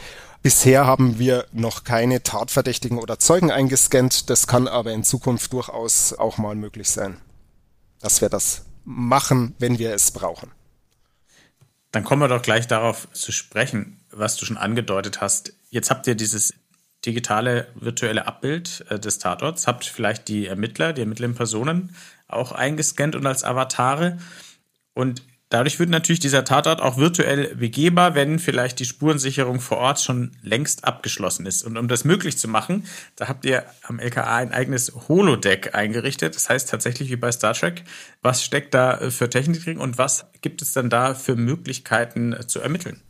Bisher 0.48 0.86
haben 0.86 1.20
wir 1.20 1.46
noch 1.52 1.84
keine 1.84 2.24
Tatverdächtigen 2.24 3.00
oder 3.00 3.20
Zeugen 3.20 3.52
eingescannt. 3.52 4.30
Das 4.30 4.48
kann 4.48 4.70
aber 4.70 4.94
in 4.94 5.04
Zukunft 5.04 5.52
durchaus 5.52 6.14
auch 6.14 6.38
mal 6.38 6.56
möglich 6.56 6.90
sein, 6.90 7.18
dass 8.00 8.22
wir 8.22 8.30
das 8.30 8.64
machen, 8.86 9.56
wenn 9.60 9.78
wir 9.78 9.94
es 9.94 10.12
brauchen. 10.12 10.52
Dann 11.92 12.04
kommen 12.04 12.22
wir 12.22 12.28
doch 12.28 12.42
gleich 12.42 12.68
darauf 12.68 13.12
zu 13.14 13.32
sprechen, 13.32 14.00
was 14.12 14.36
du 14.38 14.46
schon 14.46 14.58
angedeutet 14.58 15.22
hast. 15.22 15.54
Jetzt 15.70 15.90
habt 15.90 16.08
ihr 16.08 16.16
dieses 16.16 16.54
digitale 17.06 17.68
virtuelle 17.76 18.28
Abbild 18.28 18.86
äh, 18.90 19.00
des 19.00 19.20
Tatorts, 19.20 19.68
habt 19.68 19.86
vielleicht 19.86 20.28
die 20.28 20.48
Ermittler, 20.48 20.94
die 20.94 21.02
ermittelnden 21.02 21.36
Personen 21.36 21.96
auch 22.28 22.52
eingescannt 22.52 23.16
und 23.16 23.26
als 23.26 23.44
Avatare. 23.44 24.18
Und 24.94 25.24
Dadurch 25.50 25.80
wird 25.80 25.90
natürlich 25.90 26.20
dieser 26.20 26.44
Tatort 26.44 26.82
auch 26.82 26.98
virtuell 26.98 27.56
begehbar, 27.56 28.16
wenn 28.16 28.38
vielleicht 28.38 28.80
die 28.80 28.86
Spurensicherung 28.86 29.62
vor 29.62 29.78
Ort 29.78 30.02
schon 30.02 30.32
längst 30.42 30.84
abgeschlossen 30.84 31.46
ist. 31.46 31.64
Und 31.64 31.78
um 31.78 31.88
das 31.88 32.04
möglich 32.04 32.38
zu 32.38 32.50
machen, 32.50 32.86
da 33.16 33.30
habt 33.30 33.46
ihr 33.46 33.64
am 33.84 34.00
LKA 34.00 34.36
ein 34.36 34.52
eigenes 34.52 34.92
Holodeck 35.08 35.74
eingerichtet. 35.74 36.36
Das 36.36 36.50
heißt 36.50 36.70
tatsächlich 36.70 37.10
wie 37.10 37.16
bei 37.16 37.32
Star 37.32 37.54
Trek. 37.54 37.86
Was 38.22 38.44
steckt 38.44 38.74
da 38.74 39.10
für 39.10 39.30
Technik 39.30 39.64
drin 39.64 39.78
und 39.78 39.98
was 39.98 40.26
gibt 40.42 40.62
es 40.62 40.74
dann 40.74 40.90
da 40.90 41.14
für 41.14 41.38
Möglichkeiten 41.38 42.36
zu 42.48 42.60
ermitteln? 42.60 43.02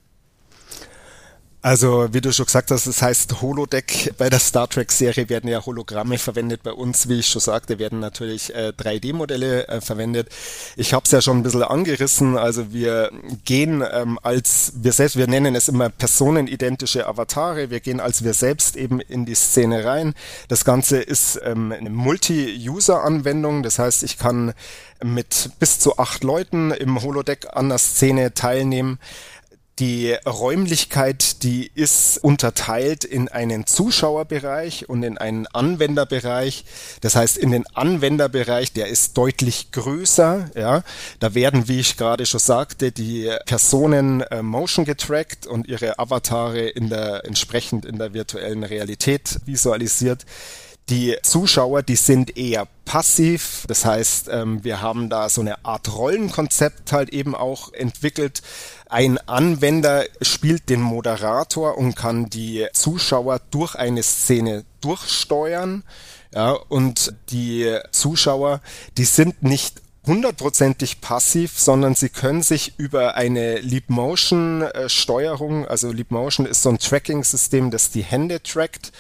Also, 1.63 2.07
wie 2.13 2.21
du 2.21 2.31
schon 2.31 2.45
gesagt 2.45 2.69
hast, 2.69 2.85
es 2.85 3.01
heißt 3.01 3.41
Holodeck. 3.41 4.13
Bei 4.19 4.29
der 4.29 4.39
Star 4.39 4.69
Trek-Serie 4.69 5.27
werden 5.27 5.49
ja 5.49 5.65
Hologramme 5.65 6.19
verwendet. 6.19 6.61
Bei 6.61 6.71
uns, 6.71 7.09
wie 7.09 7.19
ich 7.19 7.27
schon 7.27 7.41
sagte, 7.41 7.79
werden 7.79 7.99
natürlich 7.99 8.53
äh, 8.53 8.73
3D-Modelle 8.77 9.67
äh, 9.67 9.81
verwendet. 9.81 10.29
Ich 10.75 10.93
habe 10.93 11.03
es 11.05 11.11
ja 11.11 11.19
schon 11.19 11.37
ein 11.37 11.43
bisschen 11.43 11.63
angerissen. 11.63 12.37
Also 12.37 12.71
wir 12.71 13.11
gehen 13.43 13.83
ähm, 13.91 14.19
als 14.21 14.73
wir 14.75 14.93
selbst, 14.93 15.17
wir 15.17 15.27
nennen 15.27 15.55
es 15.55 15.67
immer 15.67 15.89
personenidentische 15.89 17.07
Avatare. 17.07 17.71
Wir 17.71 17.79
gehen 17.79 17.99
als 17.99 18.23
wir 18.23 18.35
selbst 18.35 18.75
eben 18.75 19.01
in 19.01 19.25
die 19.25 19.35
Szene 19.35 19.83
rein. 19.83 20.13
Das 20.49 20.63
Ganze 20.63 20.99
ist 20.99 21.39
ähm, 21.43 21.71
eine 21.71 21.89
Multi-User-Anwendung. 21.89 23.63
Das 23.63 23.79
heißt, 23.79 24.03
ich 24.03 24.19
kann 24.19 24.53
mit 25.03 25.49
bis 25.59 25.79
zu 25.79 25.97
acht 25.97 26.23
Leuten 26.23 26.71
im 26.71 27.01
Holodeck 27.01 27.47
an 27.51 27.69
der 27.69 27.79
Szene 27.79 28.35
teilnehmen. 28.35 28.99
Die 29.79 30.12
Räumlichkeit, 30.25 31.43
die 31.43 31.69
ist 31.75 32.17
unterteilt 32.24 33.03
in 33.03 33.29
einen 33.29 33.67
Zuschauerbereich 33.67 34.89
und 34.89 35.03
in 35.03 35.19
einen 35.19 35.46
Anwenderbereich. 35.46 36.65
Das 37.01 37.15
heißt, 37.15 37.38
in 37.38 37.51
den 37.51 37.63
Anwenderbereich, 37.75 38.74
der 38.74 38.88
ist 38.88 39.15
deutlich 39.17 39.72
größer. 39.72 40.50
Ja, 40.55 40.81
da 41.19 41.36
werden, 41.36 41.67
wie 41.67 41.79
ich 41.79 41.96
gerade 41.96 42.25
schon 42.25 42.39
sagte, 42.39 42.91
die 42.91 43.31
Personen 43.46 44.22
äh, 44.22 44.41
motion 44.41 44.84
getrackt 44.84 45.46
und 45.46 45.67
ihre 45.67 46.00
Avatare 46.00 46.67
in 46.69 46.89
der 46.89 47.25
entsprechend 47.25 47.86
in 47.86 48.00
der 48.00 48.15
virtuellen 48.15 48.63
Realität 48.63 49.39
visualisiert. 49.46 50.25
Die 50.89 51.17
Zuschauer, 51.22 51.84
die 51.84 51.98
sind 51.98 52.38
eher 52.38 52.65
passiv. 52.86 53.65
Das 53.67 53.84
heißt, 53.84 54.29
ähm, 54.31 54.63
wir 54.63 54.81
haben 54.81 55.10
da 55.10 55.27
so 55.27 55.41
eine 55.41 55.65
Art 55.65 55.93
Rollenkonzept 55.93 56.93
halt 56.93 57.10
eben 57.10 57.36
auch 57.36 57.74
entwickelt. 57.74 58.41
Ein 58.89 59.17
Anwender 59.27 60.06
spielt 60.22 60.70
den 60.70 60.82
Moderator 60.82 61.77
und 61.77 61.96
kann 61.96 62.29
die 62.29 62.67
Zuschauer 62.74 63.41
durch 63.51 63.75
eine 63.75 64.01
Szene 64.01 64.63
durchsteuern. 64.82 65.84
Ja, 66.34 66.51
und 66.51 67.13
die 67.29 67.77
Zuschauer, 67.91 68.62
die 68.98 69.06
sind 69.06 69.44
nicht 69.44 69.82
hundertprozentig 70.06 71.01
passiv, 71.01 71.60
sondern 71.60 71.94
sie 71.94 72.10
können 72.10 72.41
sich 72.41 72.74
über 72.77 73.15
eine 73.15 73.60
Leap 73.60 73.89
Motion 73.89 74.62
äh, 74.62 74.88
Steuerung, 74.88 75.67
also 75.67 75.91
Leap 75.91 76.12
Motion 76.12 76.46
ist 76.46 76.63
so 76.63 76.70
ein 76.70 76.79
Tracking-System, 76.79 77.72
das 77.72 77.91
die 77.91 78.03
Hände 78.03 78.41
trackt, 78.41 78.94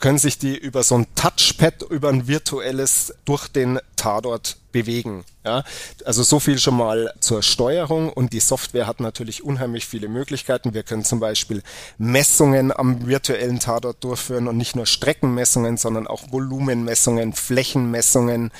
können 0.00 0.18
sich 0.18 0.38
die 0.38 0.56
über 0.56 0.82
so 0.82 0.96
ein 0.96 1.06
Touchpad, 1.14 1.82
über 1.90 2.08
ein 2.08 2.28
virtuelles 2.28 3.14
durch 3.24 3.48
den 3.48 3.78
Tatort 3.96 4.56
bewegen. 4.72 5.24
Ja, 5.44 5.62
also 6.04 6.22
so 6.22 6.40
viel 6.40 6.58
schon 6.58 6.76
mal 6.76 7.12
zur 7.20 7.42
Steuerung 7.42 8.10
und 8.10 8.32
die 8.32 8.40
Software 8.40 8.86
hat 8.86 9.00
natürlich 9.00 9.44
unheimlich 9.44 9.86
viele 9.86 10.08
Möglichkeiten. 10.08 10.74
Wir 10.74 10.82
können 10.82 11.04
zum 11.04 11.20
Beispiel 11.20 11.62
Messungen 11.98 12.72
am 12.76 13.06
virtuellen 13.06 13.60
Tatort 13.60 14.02
durchführen 14.02 14.48
und 14.48 14.56
nicht 14.56 14.74
nur 14.74 14.86
Streckenmessungen, 14.86 15.76
sondern 15.76 16.06
auch 16.06 16.32
Volumenmessungen, 16.32 17.34
Flächenmessungen, 17.34 18.52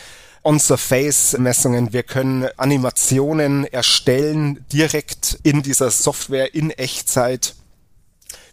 On-Surface-Messungen. 0.44 1.94
Wir 1.94 2.02
können 2.02 2.48
Animationen 2.58 3.64
erstellen 3.64 4.64
direkt 4.70 5.38
in 5.42 5.62
dieser 5.62 5.90
Software 5.90 6.54
in 6.54 6.70
Echtzeit. 6.70 7.54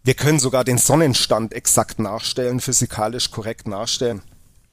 Wir 0.03 0.15
können 0.15 0.39
sogar 0.39 0.63
den 0.63 0.77
Sonnenstand 0.77 1.53
exakt 1.53 1.99
nachstellen, 1.99 2.59
physikalisch 2.59 3.31
korrekt 3.31 3.67
nachstellen. 3.67 4.21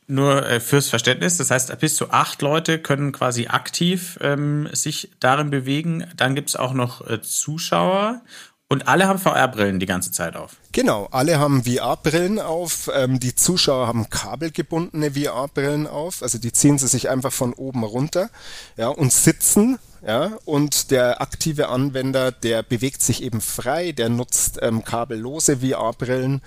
Nur 0.07 0.49
äh, 0.49 0.59
fürs 0.59 0.89
Verständnis, 0.89 1.37
das 1.37 1.51
heißt, 1.51 1.79
bis 1.81 1.95
zu 1.95 2.11
acht 2.11 2.41
Leute 2.41 2.79
können 2.79 3.13
quasi 3.13 3.49
aktiv 3.49 4.19
ähm, 4.23 4.67
sich 4.73 5.11
darin 5.21 5.51
bewegen. 5.51 6.07
Dann 6.17 6.35
gibt's 6.35 6.57
auch 6.57 6.73
noch 6.73 7.07
äh, 7.07 7.21
Zuschauer 7.21 8.23
und 8.71 8.89
alle 8.89 9.07
haben 9.07 9.19
VR-Brillen 9.19 9.81
die 9.81 9.87
ganze 9.87 10.11
Zeit 10.11 10.35
auf. 10.35 10.57
Genau, 10.73 11.09
alle 11.11 11.39
haben 11.39 11.65
VR-Brillen 11.65 12.39
auf. 12.39 12.91
Ähm, 12.95 13.21
die 13.21 13.35
Zuschauer 13.35 13.87
haben 13.87 14.09
kabelgebundene 14.09 15.13
VR-Brillen 15.13 15.87
auf. 15.87 16.23
Also 16.23 16.39
die 16.39 16.53
ziehen 16.53 16.79
sie 16.79 16.89
sich 16.89 17.11
einfach 17.11 17.33
von 17.33 17.53
oben 17.53 17.83
runter 17.83 18.31
ja, 18.79 18.89
und 18.89 19.13
sitzen 19.13 19.79
ja, 20.07 20.39
und 20.45 20.91
der 20.91 21.21
aktive 21.21 21.69
Anwender, 21.69 22.33
der 22.33 22.63
bewegt 22.63 23.03
sich 23.03 23.23
eben 23.23 23.41
frei, 23.41 23.93
der 23.93 24.09
nutzt 24.09 24.59
ähm, 24.63 24.85
kabellose 24.85 25.59
VR-Brillen 25.59 26.43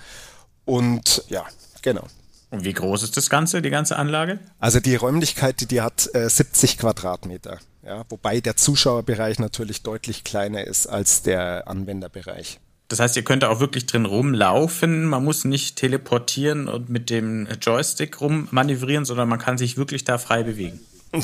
und 0.64 1.24
ja, 1.28 1.44
genau. 1.82 2.06
Und 2.50 2.64
wie 2.64 2.72
groß 2.72 3.02
ist 3.02 3.16
das 3.16 3.30
Ganze, 3.30 3.62
die 3.62 3.70
ganze 3.70 3.96
Anlage? 3.96 4.38
Also 4.58 4.78
die 4.78 4.94
Räumlichkeit, 4.94 5.70
die, 5.70 5.80
hat 5.80 6.10
äh, 6.14 6.28
70 6.28 6.76
Quadratmeter, 6.76 7.58
ja, 7.82 8.04
wobei 8.10 8.40
der 8.40 8.56
Zuschauerbereich 8.56 9.38
natürlich 9.38 9.82
deutlich 9.82 10.22
kleiner 10.22 10.66
ist 10.66 10.86
als 10.86 11.22
der 11.22 11.66
Anwenderbereich. 11.66 12.60
Das 12.88 13.00
heißt, 13.00 13.16
ihr 13.16 13.24
könnt 13.24 13.42
auch 13.42 13.58
wirklich 13.58 13.86
drin 13.86 14.04
rumlaufen. 14.04 15.06
Man 15.06 15.24
muss 15.24 15.46
nicht 15.46 15.76
teleportieren 15.76 16.68
und 16.68 16.90
mit 16.90 17.08
dem 17.08 17.48
Joystick 17.58 18.20
rummanövrieren, 18.20 19.06
sondern 19.06 19.30
man 19.30 19.38
kann 19.38 19.56
sich 19.56 19.78
wirklich 19.78 20.04
da 20.04 20.18
frei 20.18 20.42
bewegen. 20.42 20.78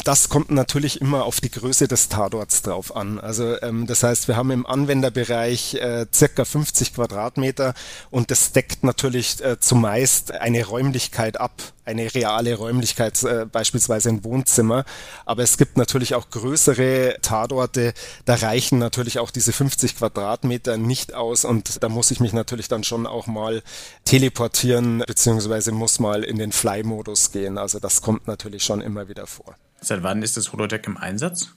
Das 0.04 0.28
kommt 0.28 0.50
natürlich 0.50 1.00
immer 1.00 1.25
auf 1.25 1.40
die 1.40 1.50
Größe 1.50 1.88
des 1.88 2.11
Tatorts 2.11 2.61
drauf 2.61 2.95
an. 2.95 3.18
Also 3.18 3.61
ähm, 3.62 3.87
das 3.87 4.02
heißt, 4.02 4.28
wir 4.28 4.37
haben 4.37 4.50
im 4.50 4.66
Anwenderbereich 4.66 5.75
äh, 5.76 6.04
circa 6.12 6.45
50 6.45 6.95
Quadratmeter 6.95 7.73
und 8.11 8.30
das 8.30 8.52
deckt 8.52 8.85
natürlich 8.85 9.42
äh, 9.42 9.59
zumeist 9.61 10.33
eine 10.33 10.66
Räumlichkeit 10.66 11.40
ab, 11.40 11.52
eine 11.88 12.14
reale 12.14 12.54
Räumlichkeit, 12.54 13.23
äh, 13.23 13.47
beispielsweise 13.47 14.11
ein 14.11 14.23
Wohnzimmer. 14.23 14.85
Aber 15.25 15.42
es 15.42 15.57
gibt 15.57 15.76
natürlich 15.76 16.14
auch 16.14 16.30
größere 16.30 17.16
Tatorte, 17.23 17.95
da 18.26 18.35
reichen 18.35 18.78
natürlich 18.78 19.18
auch 19.18 19.30
diese 19.30 19.52
50 19.52 19.97
Quadratmeter 19.97 20.76
nicht 20.76 21.14
aus 21.14 21.45
und 21.45 21.83
da 21.83 21.88
muss 21.88 22.11
ich 22.11 22.21
mich 22.21 22.33
natürlich 22.33 22.68
dann 22.68 22.85
schon 22.85 23.07
auch 23.07 23.26
mal 23.26 23.62
teleportieren, 24.04 25.02
beziehungsweise 25.07 25.73
muss 25.73 25.99
mal 25.99 26.25
in 26.25 26.38
den 26.38 26.52
Fly-Modus 26.52 27.33
gehen. 27.33 27.57
Also 27.59 27.80
das 27.80 28.02
kommt 28.02 28.26
natürlich 28.26 28.62
schon 28.64 28.80
immer 28.80 29.09
wieder 29.09 29.26
vor. 29.26 29.57
Seit 29.80 30.02
wann 30.02 30.23
ist 30.23 30.37
das 30.37 30.52
Holodeck 30.52 30.87
im 30.87 30.97
Einsatz? 30.97 31.50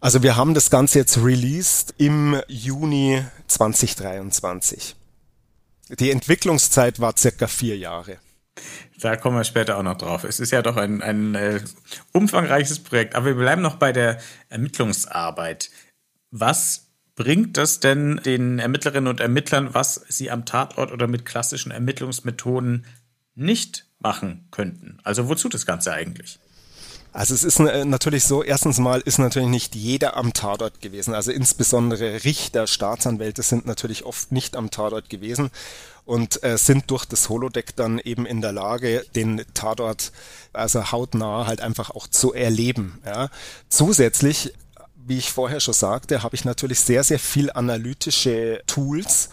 Also 0.00 0.22
wir 0.22 0.36
haben 0.36 0.54
das 0.54 0.70
Ganze 0.70 0.98
jetzt 0.98 1.18
released 1.18 1.94
im 1.98 2.40
Juni 2.48 3.22
2023. 3.48 4.96
Die 5.98 6.10
Entwicklungszeit 6.10 7.00
war 7.00 7.16
circa 7.16 7.46
vier 7.46 7.76
Jahre. 7.76 8.18
Da 9.00 9.16
kommen 9.16 9.36
wir 9.36 9.44
später 9.44 9.76
auch 9.76 9.82
noch 9.82 9.98
drauf. 9.98 10.24
Es 10.24 10.40
ist 10.40 10.50
ja 10.50 10.62
doch 10.62 10.76
ein, 10.76 11.02
ein 11.02 11.34
äh, 11.34 11.60
umfangreiches 12.12 12.80
Projekt, 12.80 13.14
aber 13.14 13.26
wir 13.26 13.34
bleiben 13.34 13.62
noch 13.62 13.76
bei 13.76 13.92
der 13.92 14.18
Ermittlungsarbeit. 14.48 15.70
Was 16.30 16.86
bringt 17.16 17.56
das 17.56 17.80
denn 17.80 18.20
den 18.24 18.58
Ermittlerinnen 18.58 19.08
und 19.08 19.20
Ermittlern, 19.20 19.74
was 19.74 20.04
sie 20.08 20.30
am 20.30 20.44
Tatort 20.44 20.92
oder 20.92 21.06
mit 21.06 21.24
klassischen 21.24 21.70
Ermittlungsmethoden 21.70 22.86
nicht 23.34 23.86
machen 23.98 24.46
könnten? 24.50 24.98
Also 25.02 25.28
wozu 25.28 25.48
das 25.48 25.66
Ganze 25.66 25.92
eigentlich? 25.92 26.38
Also 27.12 27.32
es 27.32 27.44
ist 27.44 27.60
äh, 27.60 27.84
natürlich 27.84 28.24
so, 28.24 28.42
erstens 28.42 28.78
mal 28.78 29.00
ist 29.00 29.18
natürlich 29.18 29.48
nicht 29.48 29.76
jeder 29.76 30.16
am 30.16 30.32
Tatort 30.32 30.80
gewesen. 30.80 31.14
Also 31.14 31.30
insbesondere 31.30 32.24
Richter, 32.24 32.66
Staatsanwälte 32.66 33.42
sind 33.42 33.66
natürlich 33.66 34.04
oft 34.04 34.32
nicht 34.32 34.56
am 34.56 34.72
Tatort 34.72 35.08
gewesen 35.08 35.50
und 36.04 36.42
äh, 36.42 36.58
sind 36.58 36.90
durch 36.90 37.04
das 37.04 37.28
Holodeck 37.28 37.76
dann 37.76 37.98
eben 37.98 38.26
in 38.26 38.40
der 38.40 38.52
Lage, 38.52 39.04
den 39.14 39.44
Tatort 39.54 40.12
also 40.52 40.92
hautnah 40.92 41.46
halt 41.46 41.60
einfach 41.60 41.90
auch 41.90 42.06
zu 42.08 42.32
erleben. 42.32 43.00
Ja. 43.04 43.30
Zusätzlich 43.68 44.52
wie 45.06 45.18
ich 45.18 45.32
vorher 45.32 45.60
schon 45.60 45.74
sagte, 45.74 46.22
habe 46.22 46.34
ich 46.34 46.44
natürlich 46.46 46.80
sehr, 46.80 47.04
sehr 47.04 47.18
viel 47.18 47.50
analytische 47.50 48.62
Tools, 48.66 49.28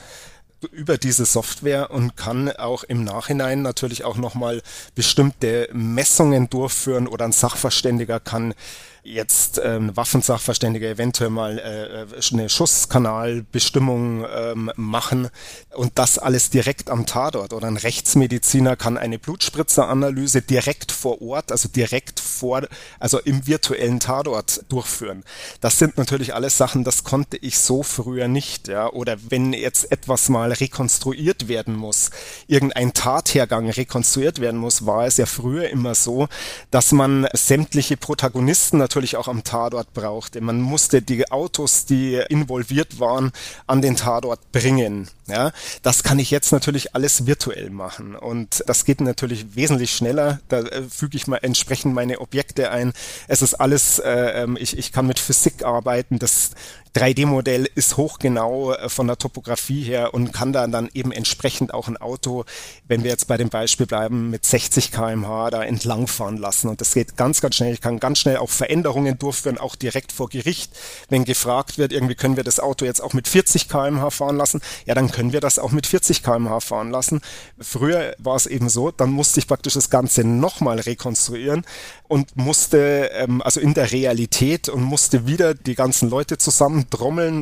über 0.71 0.97
diese 0.99 1.25
Software 1.25 1.89
und 1.89 2.15
kann 2.15 2.51
auch 2.51 2.83
im 2.83 3.03
Nachhinein 3.03 3.63
natürlich 3.63 4.03
auch 4.03 4.17
nochmal 4.17 4.61
bestimmte 4.93 5.67
Messungen 5.73 6.49
durchführen 6.51 7.07
oder 7.07 7.25
ein 7.25 7.31
Sachverständiger 7.31 8.19
kann 8.19 8.53
jetzt 9.03 9.59
ähm, 9.63 9.95
Waffensachverständige 9.95 10.89
eventuell 10.89 11.29
mal 11.29 11.57
äh, 11.57 12.05
eine 12.31 12.49
Schusskanalbestimmung 12.49 14.25
ähm, 14.33 14.71
machen 14.75 15.29
und 15.73 15.93
das 15.95 16.19
alles 16.19 16.49
direkt 16.49 16.89
am 16.89 17.05
Tatort 17.05 17.53
oder 17.53 17.67
ein 17.67 17.77
Rechtsmediziner 17.77 18.75
kann 18.75 18.97
eine 18.97 19.17
Blutspritzeranalyse 19.17 20.41
direkt 20.41 20.91
vor 20.91 21.21
Ort, 21.21 21.51
also 21.51 21.67
direkt 21.67 22.19
vor, 22.19 22.67
also 22.99 23.19
im 23.19 23.47
virtuellen 23.47 23.99
Tatort 23.99 24.65
durchführen. 24.69 25.23
Das 25.61 25.79
sind 25.79 25.97
natürlich 25.97 26.33
alles 26.35 26.57
Sachen, 26.57 26.83
das 26.83 27.03
konnte 27.03 27.37
ich 27.37 27.59
so 27.59 27.83
früher 27.83 28.27
nicht, 28.27 28.67
ja. 28.67 28.87
Oder 28.91 29.17
wenn 29.29 29.53
jetzt 29.53 29.91
etwas 29.91 30.29
mal 30.29 30.51
rekonstruiert 30.51 31.47
werden 31.47 31.75
muss, 31.75 32.11
irgendein 32.47 32.93
Tathergang 32.93 33.69
rekonstruiert 33.69 34.41
werden 34.41 34.59
muss, 34.59 34.85
war 34.85 35.05
es 35.05 35.17
ja 35.17 35.25
früher 35.25 35.69
immer 35.69 35.95
so, 35.95 36.27
dass 36.69 36.91
man 36.91 37.27
sämtliche 37.33 37.97
Protagonisten 37.97 38.79
natürlich 38.91 39.15
auch 39.15 39.29
am 39.29 39.45
Tatort 39.45 39.93
brauchte. 39.93 40.41
Man 40.41 40.59
musste 40.59 41.01
die 41.01 41.31
Autos, 41.31 41.85
die 41.85 42.21
involviert 42.27 42.99
waren, 42.99 43.31
an 43.65 43.81
den 43.81 43.95
Tatort 43.95 44.51
bringen. 44.51 45.07
Ja, 45.31 45.53
das 45.81 46.03
kann 46.03 46.19
ich 46.19 46.29
jetzt 46.29 46.51
natürlich 46.51 46.93
alles 46.93 47.25
virtuell 47.25 47.69
machen 47.69 48.17
und 48.17 48.65
das 48.67 48.83
geht 48.83 48.99
natürlich 48.99 49.55
wesentlich 49.55 49.93
schneller. 49.93 50.41
Da 50.49 50.59
äh, 50.59 50.83
füge 50.83 51.15
ich 51.15 51.25
mal 51.25 51.37
entsprechend 51.37 51.93
meine 51.93 52.19
Objekte 52.19 52.69
ein. 52.69 52.91
Es 53.29 53.41
ist 53.41 53.53
alles, 53.53 53.99
äh, 53.99 54.43
ähm, 54.43 54.57
ich, 54.59 54.77
ich 54.77 54.91
kann 54.91 55.07
mit 55.07 55.19
Physik 55.19 55.63
arbeiten. 55.63 56.19
Das 56.19 56.51
3D-Modell 56.95 57.69
ist 57.75 57.95
hochgenau 57.95 58.73
äh, 58.73 58.89
von 58.89 59.07
der 59.07 59.17
Topografie 59.17 59.83
her 59.83 60.13
und 60.13 60.33
kann 60.33 60.51
dann 60.51 60.71
dann 60.71 60.89
eben 60.93 61.11
entsprechend 61.11 61.73
auch 61.73 61.87
ein 61.87 61.97
Auto, 61.97 62.43
wenn 62.87 63.03
wir 63.03 63.11
jetzt 63.11 63.27
bei 63.27 63.37
dem 63.37 63.49
Beispiel 63.49 63.85
bleiben, 63.85 64.29
mit 64.29 64.45
60 64.45 64.91
kmh 64.91 65.49
da 65.51 65.63
entlangfahren 65.63 66.37
lassen. 66.37 66.67
Und 66.67 66.81
das 66.81 66.93
geht 66.93 67.15
ganz, 67.15 67.39
ganz 67.39 67.55
schnell. 67.55 67.73
Ich 67.73 67.81
kann 67.81 67.99
ganz 67.99 68.19
schnell 68.19 68.37
auch 68.37 68.49
Veränderungen 68.49 69.17
durchführen, 69.17 69.57
auch 69.57 69.75
direkt 69.75 70.11
vor 70.11 70.27
Gericht. 70.27 70.73
Wenn 71.07 71.23
gefragt 71.23 71.77
wird, 71.77 71.93
irgendwie 71.93 72.15
können 72.15 72.35
wir 72.35 72.43
das 72.43 72.59
Auto 72.59 72.83
jetzt 72.83 73.01
auch 73.01 73.13
mit 73.13 73.27
40 73.27 73.69
kmh 73.69 74.09
fahren 74.09 74.35
lassen, 74.35 74.61
ja, 74.85 74.93
dann 74.93 75.11
können 75.11 75.20
wir 75.31 75.39
das 75.39 75.59
auch 75.59 75.71
mit 75.71 75.87
40 75.87 76.23
kmh 76.23 76.59
fahren 76.59 76.91
lassen. 76.91 77.21
Früher 77.59 78.15
war 78.17 78.35
es 78.35 78.47
eben 78.47 78.69
so, 78.69 78.91
dann 78.91 79.11
musste 79.11 79.39
ich 79.39 79.47
praktisch 79.47 79.73
das 79.75 79.89
Ganze 79.89 80.23
nochmal 80.23 80.79
rekonstruieren 80.79 81.63
und 82.07 82.35
musste, 82.35 83.11
ähm, 83.13 83.41
also 83.41 83.59
in 83.59 83.73
der 83.73 83.91
Realität 83.91 84.67
und 84.69 84.83
musste 84.83 85.27
wieder 85.27 85.53
die 85.53 85.75
ganzen 85.75 86.09
Leute 86.09 86.37
zusammen 86.37 86.87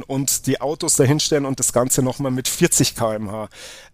und 0.07 0.47
die 0.47 0.61
Autos 0.61 0.95
dahinstellen 0.95 1.45
und 1.45 1.59
das 1.59 1.73
Ganze 1.73 2.01
nochmal 2.01 2.31
mit 2.31 2.47
40 2.47 2.95
kmh 2.95 3.49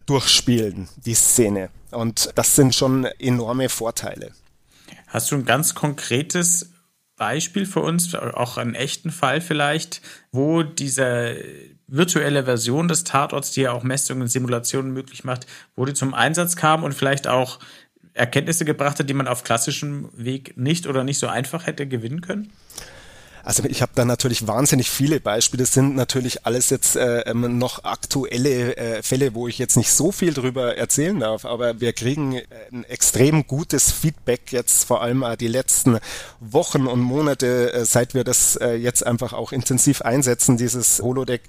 durchspielen, 0.06 0.90
die 1.06 1.16
Szene. 1.16 1.70
Und 1.92 2.32
das 2.36 2.56
sind 2.56 2.76
schon 2.76 3.06
enorme 3.20 3.70
Vorteile. 3.70 4.32
Hast 5.08 5.32
du 5.32 5.36
ein 5.36 5.46
ganz 5.46 5.76
konkretes 5.76 6.72
Beispiel 7.16 7.66
für 7.66 7.80
uns, 7.80 8.14
auch 8.16 8.58
einen 8.58 8.76
echten 8.76 9.12
Fall 9.12 9.40
vielleicht, 9.40 10.02
wo 10.32 10.64
diese 10.64 11.38
virtuelle 11.88 12.46
Version 12.46 12.88
des 12.88 13.04
Tatorts, 13.04 13.52
die 13.52 13.62
ja 13.62 13.72
auch 13.72 13.84
Messungen 13.84 14.24
und 14.24 14.28
Simulationen 14.28 14.92
möglich 14.92 15.24
macht, 15.24 15.46
wo 15.76 15.86
die 15.86 15.94
zum 15.94 16.14
Einsatz 16.14 16.56
kam 16.56 16.84
und 16.84 16.94
vielleicht 16.94 17.28
auch 17.28 17.60
Erkenntnisse 18.14 18.66
gebracht 18.66 19.00
hat, 19.00 19.10
die 19.10 19.14
man 19.14 19.28
auf 19.28 19.44
klassischem 19.44 20.10
Weg 20.14 20.58
nicht 20.58 20.88
oder 20.88 21.04
nicht 21.04 21.20
so 21.20 21.28
einfach 21.28 21.68
hätte 21.68 21.88
gewinnen 21.88 22.22
können? 22.22 22.52
Also 23.46 23.64
ich 23.66 23.84
habe 23.84 23.92
da 23.94 24.06
natürlich 24.06 24.48
wahnsinnig 24.48 24.90
viele 24.90 25.20
Beispiele. 25.20 25.62
Das 25.62 25.72
sind 25.72 25.96
natürlich 25.96 26.48
alles 26.48 26.72
jetzt 26.72 26.96
äh, 26.96 27.20
ähm, 27.22 27.60
noch 27.60 27.84
aktuelle 27.84 28.76
äh, 28.76 29.04
Fälle, 29.04 29.36
wo 29.36 29.48
ich 29.48 29.60
jetzt 29.60 29.78
nicht 29.78 29.92
so 29.92 30.12
viel 30.12 30.34
drüber 30.34 30.76
erzählen 30.78 31.20
darf. 31.20 31.46
Aber 31.46 31.80
wir 31.80 31.94
kriegen 31.94 32.38
äh, 32.38 32.44
ein 32.72 32.86
extrem 32.86 33.46
gutes 33.46 33.92
Feedback 33.92 34.52
jetzt 34.52 34.86
vor 34.86 35.04
allem 35.04 35.22
äh, 35.22 35.38
die 35.38 35.48
letzten 35.48 36.00
Wochen 36.40 36.88
und 36.88 37.02
Monate, 37.02 37.72
äh, 37.72 37.86
seit 37.86 38.16
wir 38.16 38.24
das 38.24 38.56
äh, 38.56 38.74
jetzt 38.74 39.06
einfach 39.06 39.34
auch 39.34 39.52
intensiv 39.52 40.02
einsetzen, 40.02 40.58
dieses 40.58 41.00
Holodeck 41.04 41.44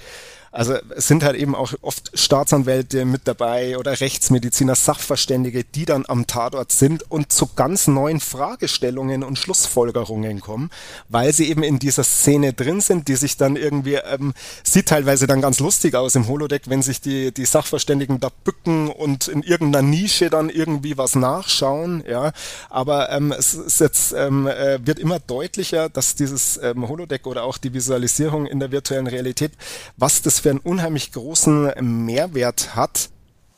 also 0.57 0.75
es 0.97 1.07
sind 1.07 1.23
halt 1.23 1.37
eben 1.37 1.55
auch 1.55 1.75
oft 1.83 2.19
Staatsanwälte 2.19 3.05
mit 3.05 3.29
dabei 3.29 3.77
oder 3.77 4.01
Rechtsmediziner, 4.01 4.75
Sachverständige, 4.75 5.65
die 5.65 5.85
dann 5.85 6.07
am 6.09 6.27
Tatort 6.27 6.73
sind 6.73 7.11
und 7.11 7.31
zu 7.31 7.51
ganz 7.55 7.89
neuen 7.89 8.21
Fragestellungen 8.21 9.23
und 9.23 9.39
Schlussfolgerungen 9.39 10.41
kommen, 10.41 10.71
weil 11.11 11.35
sie 11.35 11.51
eben 11.51 11.63
in 11.63 11.79
dieser 11.79 12.05
Szene 12.05 12.55
drin 12.55 12.81
sind, 12.81 13.09
die 13.09 13.17
sich 13.17 13.37
dann 13.37 13.57
irgendwie, 13.57 13.97
ähm, 13.97 14.33
sieht 14.65 14.87
teilweise 14.89 15.27
dann 15.27 15.43
ganz 15.43 15.61
lustig 15.61 15.95
aus 15.95 16.15
im 16.15 16.27
Holodeck, 16.27 16.63
wenn 16.71 16.81
sich 16.81 17.03
die, 17.03 17.33
die 17.33 17.45
Sachverständigen 17.45 18.19
da 18.19 18.31
bücken 18.45 18.89
und 18.89 19.29
in 19.29 19.43
irgendeiner 19.43 19.87
Nische 19.87 20.31
dann 20.31 20.49
irgendwie 20.49 20.97
was 20.97 21.17
nachschauen, 21.17 22.03
ja. 22.09 22.33
Aber 22.71 23.11
ähm, 23.11 23.31
es 23.31 23.53
ist 23.53 23.81
jetzt, 23.81 24.15
ähm, 24.15 24.47
äh, 24.47 24.79
wird 24.87 25.01
immer 25.01 25.21
deutlicher, 25.21 25.91
dass 25.91 26.15
dieses 26.15 26.59
ähm, 26.63 26.89
Holodeck 26.89 27.27
oder 27.27 27.43
auch 27.43 27.59
die 27.59 27.75
Visualisierung 27.75 28.47
in 28.47 28.59
der 28.59 28.73
virtuellen 28.73 29.07
Realität, 29.07 29.53
was 29.99 30.23
das 30.23 30.46
für 30.47 30.51
einen 30.51 30.61
unheimlich 30.61 31.11
großen 31.11 31.73
Mehrwert 31.81 32.77
hat. 32.77 33.11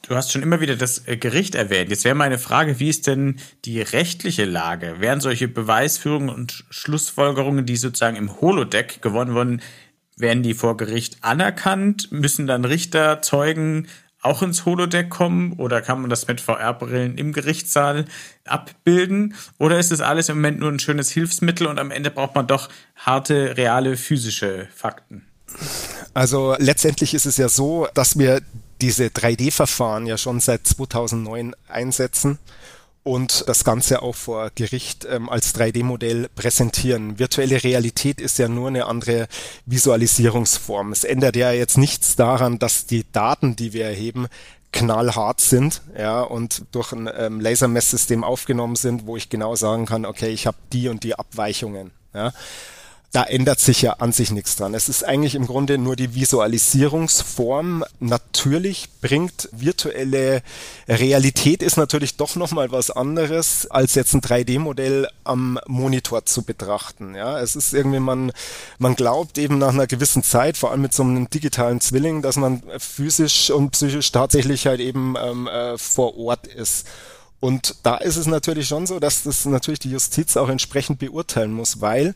Du 0.09 0.15
hast 0.15 0.33
schon 0.33 0.43
immer 0.43 0.63
wieder 0.63 0.75
das 0.75 1.07
äh, 1.07 1.19
Gericht 1.19 1.55
erwähnt. 1.55 1.91
Jetzt 1.91 2.07
wäre 2.07 2.15
meine 2.15 2.39
Frage, 2.39 2.81
wie 2.81 2.89
ist 2.89 3.07
denn 3.07 3.37
die 3.67 3.83
rechtliche 3.83 4.47
Lage? 4.47 4.99
Werden 4.99 5.21
solche 5.21 5.49
Beweisführungen 5.49 6.31
und 6.31 6.65
Schlussfolgerungen, 6.71 7.67
die 7.67 7.77
sozusagen 7.77 8.17
im 8.17 8.41
Holodeck 8.41 9.03
gewonnen 9.03 9.35
wurden, 9.35 9.61
werden 10.17 10.43
die 10.43 10.55
vor 10.55 10.79
Gericht 10.79 11.19
anerkannt? 11.21 12.11
Müssen 12.11 12.47
dann 12.47 12.65
Richter, 12.65 13.21
Zeugen 13.21 13.89
auch 14.23 14.41
ins 14.41 14.65
Holodeck 14.65 15.11
kommen 15.11 15.53
oder 15.59 15.83
kann 15.83 16.01
man 16.01 16.09
das 16.09 16.27
mit 16.27 16.41
VR-Brillen 16.41 17.19
im 17.19 17.35
Gerichtssaal 17.35 18.07
abbilden? 18.47 19.35
Oder 19.59 19.79
ist 19.79 19.91
das 19.91 20.01
alles 20.01 20.31
im 20.31 20.37
Moment 20.37 20.61
nur 20.61 20.73
ein 20.73 20.79
schönes 20.79 21.11
Hilfsmittel 21.11 21.67
und 21.67 21.79
am 21.79 21.91
Ende 21.91 22.11
braucht 22.11 22.35
man 22.35 22.47
doch 22.47 22.71
harte, 22.97 23.59
reale, 23.59 23.99
physische 23.99 24.69
Fakten? 24.75 25.27
Also 26.19 26.57
letztendlich 26.59 27.15
ist 27.15 27.27
es 27.27 27.37
ja 27.37 27.49
so, 27.49 27.87
dass 27.95 28.19
wir 28.19 28.43
diese 28.81 29.07
3D-Verfahren 29.07 30.05
ja 30.05 30.19
schon 30.19 30.41
seit 30.41 30.67
2009 30.67 31.55
einsetzen 31.69 32.41
und 33.05 33.45
das 33.47 33.63
Ganze 33.63 34.03
auch 34.03 34.17
vor 34.17 34.51
Gericht 34.57 35.07
ähm, 35.09 35.29
als 35.29 35.55
3D-Modell 35.55 36.29
präsentieren. 36.35 37.21
Virtuelle 37.21 37.63
Realität 37.63 38.21
ist 38.21 38.37
ja 38.39 38.49
nur 38.49 38.67
eine 38.67 38.87
andere 38.87 39.29
Visualisierungsform. 39.67 40.91
Es 40.91 41.05
ändert 41.05 41.37
ja 41.37 41.53
jetzt 41.53 41.79
nichts 41.79 42.17
daran, 42.17 42.59
dass 42.59 42.87
die 42.87 43.05
Daten, 43.13 43.55
die 43.55 43.73
wir 43.73 43.85
erheben, 43.85 44.27
knallhart 44.73 45.41
sind, 45.41 45.83
ja, 45.97 46.23
und 46.23 46.65
durch 46.73 46.91
ein 46.91 47.09
ähm, 47.17 47.41
Lasermesssystem 47.41 48.25
aufgenommen 48.25 48.75
sind, 48.75 49.07
wo 49.07 49.17
ich 49.17 49.29
genau 49.29 49.55
sagen 49.55 49.87
kann, 49.87 50.05
okay, 50.05 50.31
ich 50.31 50.49
habe 50.49 50.57
die 50.73 50.89
und 50.89 51.05
die 51.05 51.15
Abweichungen, 51.15 51.93
ja 52.13 52.33
da 53.13 53.23
ändert 53.23 53.59
sich 53.59 53.81
ja 53.81 53.95
an 53.95 54.13
sich 54.13 54.31
nichts 54.33 54.57
dran. 54.57 54.75
Es 54.75 54.91
ist 54.91 55.03
eigentlich 55.03 55.35
im 55.35 55.47
Grunde 55.47 55.79
nur 55.79 55.97
die 55.97 56.15
Visualisierungsform. 56.15 57.83
Natürlich 58.01 58.91
bringt 59.01 59.49
virtuelle 59.51 60.43
Realität 60.87 61.63
ist 61.63 61.79
natürlich 61.79 62.19
doch 62.19 62.37
nochmal 62.37 62.71
was 62.71 62.91
anderes, 62.91 63.67
als 63.71 63.95
jetzt 63.95 64.13
ein 64.13 64.21
3D-Modell 64.21 65.09
am 65.25 65.59
Monitor 65.67 66.27
zu 66.27 66.43
betrachten. 66.43 67.15
Ja, 67.15 67.41
es 67.41 67.57
ist 67.57 67.73
irgendwie, 67.73 68.01
man, 68.01 68.31
man 68.79 68.95
glaubt 68.95 69.39
eben 69.39 69.57
nach 69.57 69.73
einer 69.73 69.87
gewissen 69.87 70.23
Zeit, 70.23 70.59
vor 70.59 70.71
allem 70.71 70.83
mit 70.83 70.93
so 70.93 71.03
einem 71.03 71.31
digitalen 71.31 71.81
Zwilling, 71.81 72.21
dass 72.21 72.37
man 72.37 72.63
physisch 72.79 73.51
und 73.51 73.71
psychisch 73.71 74.13
tatsächlich 74.13 74.67
halt 74.67 74.81
eben 74.81 75.15
ähm, 75.19 75.47
äh, 75.47 75.79
vor 75.79 76.19
Ort 76.19 76.47
ist. 76.47 76.87
Und 77.41 77.77
da 77.85 77.97
ist 77.97 78.17
es 78.17 78.27
natürlich 78.27 78.69
schon 78.69 78.87
so, 78.87 78.99
dass 78.99 79.23
das 79.23 79.47
natürlich 79.47 79.79
die 79.79 79.91
Justiz 79.91 80.37
auch 80.37 80.49
entsprechend 80.49 80.99
beurteilen 80.99 81.53
muss, 81.53 81.81
weil 81.81 82.15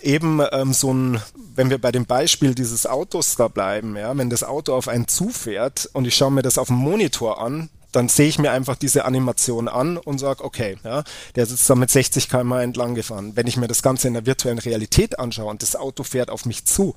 eben 0.00 0.40
ähm, 0.52 0.72
so 0.72 0.92
ein, 0.92 1.20
wenn 1.54 1.70
wir 1.70 1.78
bei 1.78 1.92
dem 1.92 2.06
Beispiel 2.06 2.54
dieses 2.54 2.86
Autos 2.86 3.36
da 3.36 3.48
bleiben, 3.48 3.96
ja, 3.96 4.16
wenn 4.16 4.30
das 4.30 4.44
Auto 4.44 4.74
auf 4.74 4.88
einen 4.88 5.08
zufährt 5.08 5.88
und 5.92 6.06
ich 6.06 6.16
schaue 6.16 6.30
mir 6.30 6.42
das 6.42 6.58
auf 6.58 6.68
dem 6.68 6.76
Monitor 6.76 7.40
an, 7.40 7.70
dann 7.92 8.08
sehe 8.10 8.28
ich 8.28 8.38
mir 8.38 8.50
einfach 8.50 8.76
diese 8.76 9.06
Animation 9.06 9.68
an 9.68 9.96
und 9.96 10.18
sage, 10.18 10.44
okay, 10.44 10.76
ja, 10.84 11.02
der 11.34 11.46
sitzt 11.46 11.68
da 11.70 11.74
mit 11.74 11.90
60 11.90 12.28
km 12.28 12.52
entlang 12.52 12.94
gefahren. 12.94 13.32
Wenn 13.36 13.46
ich 13.46 13.56
mir 13.56 13.68
das 13.68 13.82
Ganze 13.82 14.06
in 14.06 14.14
der 14.14 14.26
virtuellen 14.26 14.58
Realität 14.58 15.18
anschaue 15.18 15.50
und 15.50 15.62
das 15.62 15.76
Auto 15.76 16.02
fährt 16.02 16.28
auf 16.28 16.44
mich 16.44 16.66
zu, 16.66 16.94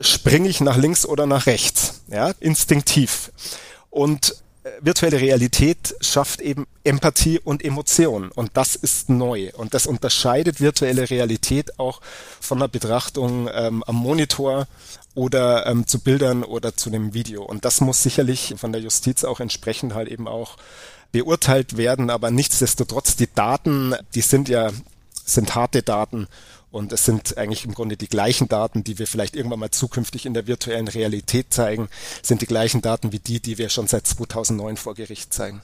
springe 0.00 0.48
ich 0.48 0.60
nach 0.60 0.76
links 0.76 1.06
oder 1.06 1.26
nach 1.26 1.46
rechts, 1.46 2.02
ja, 2.08 2.32
instinktiv. 2.40 3.30
Und 3.88 4.41
virtuelle 4.80 5.20
Realität 5.20 5.94
schafft 6.00 6.40
eben 6.40 6.66
Empathie 6.84 7.40
und 7.40 7.64
Emotion. 7.64 8.30
Und 8.30 8.50
das 8.54 8.76
ist 8.76 9.08
neu. 9.08 9.50
Und 9.54 9.74
das 9.74 9.86
unterscheidet 9.86 10.60
virtuelle 10.60 11.10
Realität 11.10 11.78
auch 11.78 12.00
von 12.40 12.58
der 12.58 12.68
Betrachtung 12.68 13.48
ähm, 13.52 13.82
am 13.84 13.96
Monitor 13.96 14.66
oder 15.14 15.66
ähm, 15.66 15.86
zu 15.86 16.00
Bildern 16.00 16.44
oder 16.44 16.76
zu 16.76 16.90
einem 16.90 17.12
Video. 17.14 17.42
Und 17.42 17.64
das 17.64 17.80
muss 17.80 18.02
sicherlich 18.02 18.54
von 18.56 18.72
der 18.72 18.80
Justiz 18.80 19.24
auch 19.24 19.40
entsprechend 19.40 19.94
halt 19.94 20.08
eben 20.08 20.28
auch 20.28 20.56
beurteilt 21.10 21.76
werden, 21.76 22.08
aber 22.08 22.30
nichtsdestotrotz 22.30 23.16
die 23.16 23.28
Daten, 23.32 23.94
die 24.14 24.22
sind 24.22 24.48
ja 24.48 24.70
sind 25.24 25.54
harte 25.54 25.82
Daten 25.82 26.26
und 26.72 26.92
es 26.92 27.04
sind 27.04 27.36
eigentlich 27.38 27.64
im 27.64 27.74
Grunde 27.74 27.96
die 27.96 28.08
gleichen 28.08 28.48
Daten, 28.48 28.82
die 28.82 28.98
wir 28.98 29.06
vielleicht 29.06 29.36
irgendwann 29.36 29.60
mal 29.60 29.70
zukünftig 29.70 30.26
in 30.26 30.34
der 30.34 30.46
virtuellen 30.46 30.88
Realität 30.88 31.52
zeigen, 31.52 31.88
sind 32.22 32.40
die 32.40 32.46
gleichen 32.46 32.82
Daten 32.82 33.12
wie 33.12 33.18
die, 33.18 33.40
die 33.40 33.58
wir 33.58 33.68
schon 33.68 33.86
seit 33.86 34.06
2009 34.06 34.78
vor 34.78 34.94
Gericht 34.94 35.32
zeigen. 35.32 35.62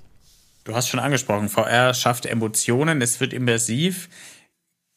Du 0.64 0.74
hast 0.74 0.88
schon 0.88 1.00
angesprochen, 1.00 1.48
VR 1.48 1.94
schafft 1.94 2.26
Emotionen, 2.26 3.00
es 3.00 3.20
wird 3.20 3.32
immersiv. 3.32 4.10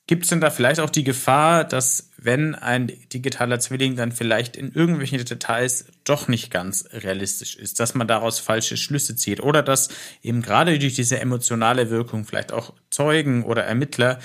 Gibt 0.06 0.24
es 0.24 0.30
denn 0.30 0.42
da 0.42 0.50
vielleicht 0.50 0.82
auch 0.82 0.90
die 0.90 1.06
Gefahr, 1.06 1.64
dass 1.64 2.10
wenn 2.18 2.54
ein 2.56 2.92
digitaler 3.14 3.62
Zwilling 3.62 3.96
dann 3.96 4.12
vielleicht 4.12 4.58
in 4.58 4.74
irgendwelchen 4.74 5.24
Details 5.24 5.86
doch 6.04 6.28
nicht 6.28 6.52
ganz 6.52 6.90
realistisch 6.92 7.56
ist, 7.56 7.80
dass 7.80 7.96
man 7.96 8.10
daraus 8.10 8.40
falsche 8.40 8.76
Schlüsse 8.76 9.16
zieht 9.16 9.42
oder 9.42 9.64
dass 9.64 9.88
eben 10.22 10.42
gerade 10.42 10.78
durch 10.78 10.96
diese 10.96 11.22
emotionale 11.22 11.90
Wirkung 11.90 12.26
vielleicht 12.26 12.52
auch 12.52 12.74
Zeugen 12.90 13.44
oder 13.46 13.64
Ermittler 13.64 14.20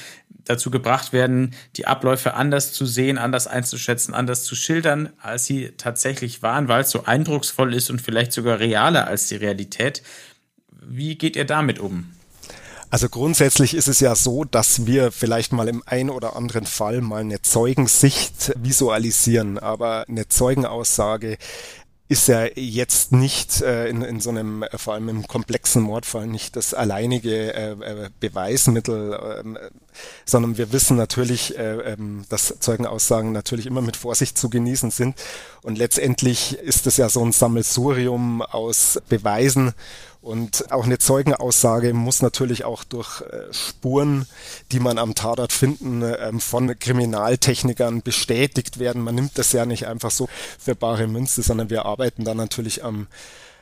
dazu 0.47 0.71
gebracht 0.71 1.13
werden, 1.13 1.55
die 1.77 1.87
Abläufe 1.87 2.35
anders 2.35 2.73
zu 2.73 2.87
sehen, 2.87 3.19
anders 3.19 3.47
einzuschätzen, 3.47 4.15
anders 4.15 4.45
zu 4.45 4.55
schildern, 4.55 5.11
als 5.21 5.45
sie 5.45 5.73
tatsächlich 5.77 6.43
waren, 6.43 6.69
weil 6.69 6.83
es 6.83 6.91
so 6.91 7.05
eindrucksvoll 7.05 7.75
ist 7.75 7.91
und 7.91 8.01
vielleicht 8.01 8.33
sogar 8.33 8.59
realer 8.59 9.07
als 9.07 9.29
die 9.29 9.37
Realität. 9.37 10.03
Wie 10.71 11.17
geht 11.17 11.37
ihr 11.37 11.45
damit 11.45 11.79
um? 11.79 12.13
Also 12.89 13.09
grundsätzlich 13.09 13.75
ist 13.75 13.89
es 13.89 13.99
ja 13.99 14.15
so, 14.15 14.45
dass 14.45 14.87
wir 14.87 15.11
vielleicht 15.11 15.53
mal 15.53 15.69
im 15.69 15.83
ein 15.87 16.09
oder 16.09 16.37
anderen 16.37 16.67
Fall 16.67 17.01
mal 17.01 17.21
eine 17.21 17.43
Zeugensicht 17.43 18.53
visualisieren, 18.57 19.59
aber 19.59 20.05
eine 20.09 20.29
Zeugenaussage 20.29 21.37
ist 22.09 22.29
ja 22.29 22.47
jetzt 22.55 23.11
nicht 23.11 23.61
äh, 23.63 23.89
in, 23.89 24.03
in 24.03 24.21
so 24.21 24.31
einem, 24.31 24.63
äh, 24.63 24.79
vor 24.79 24.95
allem 24.95 25.09
im 25.09 25.27
komplexen 25.27 25.83
Mordfall, 25.83 26.27
nicht 26.27 26.55
das 26.55 26.73
alleinige 26.73 27.53
äh, 27.53 27.73
äh, 27.73 28.11
Beweismittel, 28.21 29.13
äh, 29.13 29.71
sondern 30.25 30.57
wir 30.57 30.73
wissen 30.73 30.97
natürlich, 30.97 31.59
äh, 31.59 31.93
äh, 31.93 31.97
dass 32.29 32.55
Zeugenaussagen 32.61 33.33
natürlich 33.33 33.67
immer 33.67 33.83
mit 33.83 33.97
Vorsicht 33.97 34.39
zu 34.39 34.49
genießen 34.49 34.93
sind. 34.93 35.17
Und 35.63 35.79
letztendlich 35.79 36.57
ist 36.59 36.87
es 36.87 36.97
ja 36.97 37.09
so 37.09 37.25
ein 37.25 37.33
Sammelsurium 37.33 38.41
aus 38.41 39.01
Beweisen 39.09 39.73
und 40.27 40.73
auch 40.73 40.87
eine 40.87 40.99
Zeugenaussage 40.99 41.95
muss 41.95 42.21
natürlich 42.21 42.65
auch 42.65 42.83
durch 42.83 43.21
äh, 43.21 43.53
Spuren, 43.53 44.27
die 44.73 44.81
man 44.81 44.99
am 44.99 45.15
Tatort 45.15 45.53
finden, 45.53 46.03
ähm, 46.03 46.41
von 46.41 46.77
Kriminaltechnikern 46.77 48.03
bestätigt 48.03 48.81
werden. 48.81 49.03
Man 49.03 49.15
nimmt 49.15 49.39
das 49.39 49.53
ja 49.53 49.67
nicht 49.67 49.87
einfach 49.87 50.11
so 50.11 50.29
für 50.59 50.75
bare 50.75 51.07
Münze, 51.07 51.43
sondern 51.43 51.71
wir 51.71 51.87
arbeiten 51.87 52.25
da 52.25 52.35
natürlich 52.35 52.83
am 52.83 53.07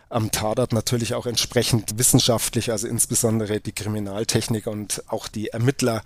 am 0.08 0.30
Tatort 0.30 0.72
natürlich 0.72 1.14
auch 1.14 1.26
entsprechend 1.26 1.98
wissenschaftlich, 1.98 2.70
also 2.70 2.86
insbesondere 2.86 3.58
die 3.60 3.72
Kriminaltechniker 3.72 4.70
und 4.70 5.02
auch 5.08 5.26
die 5.28 5.48
Ermittler. 5.48 6.02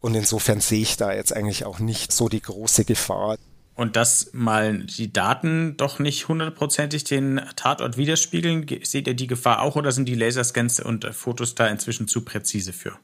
Und 0.00 0.14
insofern 0.14 0.60
sehe 0.60 0.82
ich 0.82 0.98
da 0.98 1.14
jetzt 1.14 1.32
eigentlich 1.32 1.64
auch 1.64 1.78
nicht 1.78 2.12
so 2.12 2.28
die 2.28 2.42
große 2.42 2.84
Gefahr. 2.84 3.38
Und 3.76 3.94
dass 3.94 4.30
mal 4.32 4.78
die 4.78 5.12
Daten 5.12 5.76
doch 5.76 5.98
nicht 5.98 6.28
hundertprozentig 6.28 7.04
den 7.04 7.42
Tatort 7.56 7.98
widerspiegeln, 7.98 8.66
seht 8.82 9.06
ihr 9.06 9.14
die 9.14 9.26
Gefahr 9.26 9.60
auch 9.60 9.76
oder 9.76 9.92
sind 9.92 10.06
die 10.06 10.14
Laserscans 10.14 10.80
und 10.80 11.04
Fotos 11.14 11.54
da 11.54 11.68
inzwischen 11.68 12.08
zu 12.08 12.22
präzise 12.22 12.72
für? 12.72 12.98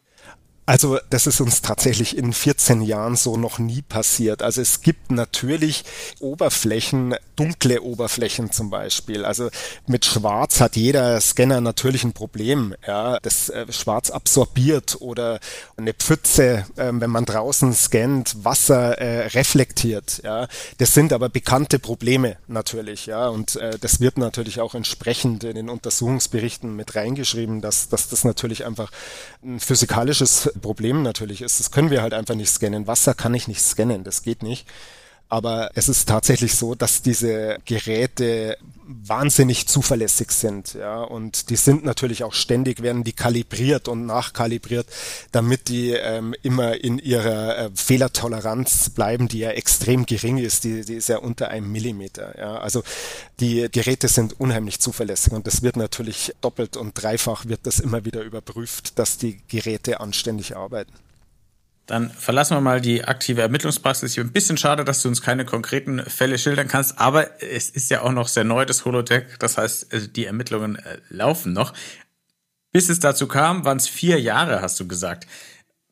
Also 0.64 0.98
das 1.11 1.27
ist 1.27 1.40
uns 1.40 1.61
tatsächlich 1.61 2.16
in 2.16 2.33
14 2.33 2.83
Jahren 2.83 3.16
so 3.16 3.37
noch 3.37 3.59
nie 3.59 3.83
passiert. 3.83 4.42
Also 4.42 4.61
es 4.61 4.81
gibt 4.81 5.11
natürlich 5.11 5.85
Oberflächen, 6.20 7.16
dunkle 7.35 7.83
Oberflächen 7.83 8.53
zum 8.53 8.70
Beispiel. 8.70 9.25
Also 9.25 9.51
mit 9.88 10.05
Schwarz 10.05 10.61
hat 10.61 10.77
jeder 10.77 11.20
Scanner 11.20 11.61
natürlich 11.61 12.05
ein 12.05 12.12
Problem. 12.12 12.77
Ja, 12.87 13.18
das 13.20 13.48
äh, 13.48 13.72
Schwarz 13.72 14.11
absorbiert 14.11 14.98
oder 15.01 15.40
eine 15.77 15.94
Pfütze, 15.94 16.64
äh, 16.77 16.92
wenn 16.92 17.11
man 17.11 17.25
draußen 17.25 17.72
scannt, 17.72 18.44
Wasser 18.44 18.98
äh, 18.98 19.27
reflektiert. 19.29 20.20
Ja, 20.22 20.46
das 20.79 20.94
sind 20.94 21.12
aber 21.12 21.29
bekannte 21.29 21.81
Probleme 21.81 22.37
natürlich. 22.46 23.07
Ja, 23.07 23.27
und 23.27 23.57
äh, 23.57 23.81
das 23.81 23.98
wird 23.98 24.16
natürlich 24.16 24.61
auch 24.61 24.77
entsprechend 24.77 25.42
in 25.42 25.57
den 25.57 25.68
Untersuchungsberichten 25.68 26.77
mit 26.77 26.94
reingeschrieben, 26.94 27.61
dass, 27.61 27.88
dass 27.88 28.09
das 28.09 28.22
natürlich 28.22 28.64
einfach 28.64 28.92
ein 29.42 29.59
physikalisches 29.59 30.51
Problem 30.60 31.02
natürlich 31.02 31.42
ist, 31.42 31.60
das 31.60 31.70
können 31.70 31.90
wir 31.90 32.02
halt 32.02 32.14
einfach 32.14 32.34
nicht 32.34 32.50
scannen. 32.50 32.86
Wasser 32.86 33.14
kann 33.14 33.34
ich 33.34 33.48
nicht 33.48 33.62
scannen, 33.62 34.04
das 34.04 34.22
geht 34.22 34.42
nicht. 34.42 34.66
Aber 35.32 35.70
es 35.72 35.88
ist 35.88 36.10
tatsächlich 36.10 36.56
so, 36.56 36.74
dass 36.74 37.00
diese 37.00 37.56
Geräte 37.64 38.58
wahnsinnig 38.84 39.66
zuverlässig 39.66 40.30
sind, 40.30 40.74
ja, 40.74 41.00
und 41.02 41.48
die 41.48 41.56
sind 41.56 41.86
natürlich 41.86 42.22
auch 42.22 42.34
ständig 42.34 42.82
werden 42.82 43.02
die 43.02 43.14
kalibriert 43.14 43.88
und 43.88 44.04
nachkalibriert, 44.04 44.86
damit 45.30 45.70
die 45.70 45.92
ähm, 45.92 46.34
immer 46.42 46.84
in 46.84 46.98
ihrer 46.98 47.56
äh, 47.56 47.70
Fehlertoleranz 47.74 48.90
bleiben, 48.90 49.26
die 49.26 49.38
ja 49.38 49.52
extrem 49.52 50.04
gering 50.04 50.36
ist, 50.36 50.64
die, 50.64 50.84
die 50.84 50.96
ist 50.96 51.08
ja 51.08 51.16
unter 51.16 51.48
einem 51.48 51.72
Millimeter, 51.72 52.38
ja, 52.38 52.58
also 52.58 52.82
die 53.40 53.70
Geräte 53.72 54.08
sind 54.08 54.38
unheimlich 54.38 54.80
zuverlässig 54.80 55.32
und 55.32 55.46
das 55.46 55.62
wird 55.62 55.78
natürlich 55.78 56.34
doppelt 56.42 56.76
und 56.76 56.92
dreifach 57.02 57.46
wird 57.46 57.60
das 57.62 57.80
immer 57.80 58.04
wieder 58.04 58.20
überprüft, 58.20 58.98
dass 58.98 59.16
die 59.16 59.40
Geräte 59.48 60.00
anständig 60.00 60.58
arbeiten. 60.58 60.92
Dann 61.92 62.09
verlassen 62.09 62.57
wir 62.57 62.62
mal 62.62 62.81
die 62.81 63.05
aktive 63.05 63.42
Ermittlungspraxis. 63.42 64.12
Ich 64.12 64.16
bin 64.16 64.28
ein 64.28 64.33
bisschen 64.33 64.57
schade, 64.57 64.83
dass 64.83 65.02
du 65.02 65.11
uns 65.11 65.20
keine 65.20 65.44
konkreten 65.44 66.02
Fälle 66.07 66.38
schildern 66.38 66.66
kannst, 66.66 66.98
aber 66.98 67.42
es 67.42 67.68
ist 67.68 67.90
ja 67.90 68.00
auch 68.00 68.12
noch 68.12 68.28
sehr 68.28 68.44
neu, 68.44 68.64
das 68.64 68.87
Holodeck. 68.87 69.38
Das 69.40 69.59
heißt, 69.59 69.92
äh, 69.92 70.09
die 70.09 70.24
Ermittlungen 70.24 70.76
äh, 70.76 71.00
laufen 71.11 71.52
noch. 71.52 71.74
Bis 72.72 72.88
es 72.88 72.98
dazu 72.98 73.28
kam, 73.28 73.66
waren 73.66 73.76
es 73.76 73.88
vier 73.88 74.18
Jahre, 74.18 74.62
hast 74.62 74.81
du 74.81 74.88
gesagt. 74.88 75.26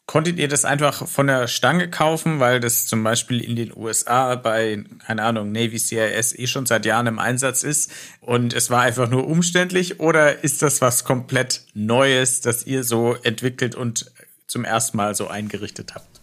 Konntet 0.07 0.39
ihr 0.39 0.49
das 0.49 0.65
einfach 0.65 1.07
von 1.07 1.27
der 1.27 1.47
Stange 1.49 1.91
kaufen, 1.91 2.41
weil 2.41 2.61
das 2.61 2.87
zum 2.87 3.05
Beispiel 3.05 3.39
in 3.45 3.55
den 3.55 3.77
USA 3.77 4.37
bei, 4.37 4.83
keine 5.07 5.23
Ahnung, 5.23 5.53
Navy 5.53 5.79
CIS 5.79 6.33
eh 6.39 6.47
schon 6.47 6.65
seit 6.65 6.87
Jahren 6.87 7.09
im 7.09 7.19
Einsatz 7.19 7.63
ist 7.63 7.93
und 8.21 8.55
es 8.55 8.71
war 8.71 8.81
einfach 8.81 9.11
nur 9.11 9.29
umständlich? 9.29 10.01
Oder 10.01 10.43
ist 10.43 10.63
das 10.63 10.81
was 10.81 11.05
komplett 11.05 11.67
Neues, 11.75 12.41
das 12.41 12.67
ihr 12.67 12.85
so 12.85 13.17
entwickelt 13.23 13.75
und 13.75 14.11
zum 14.51 14.65
ersten 14.65 14.97
Mal 14.97 15.15
so 15.15 15.29
eingerichtet 15.29 15.95
habt? 15.95 16.21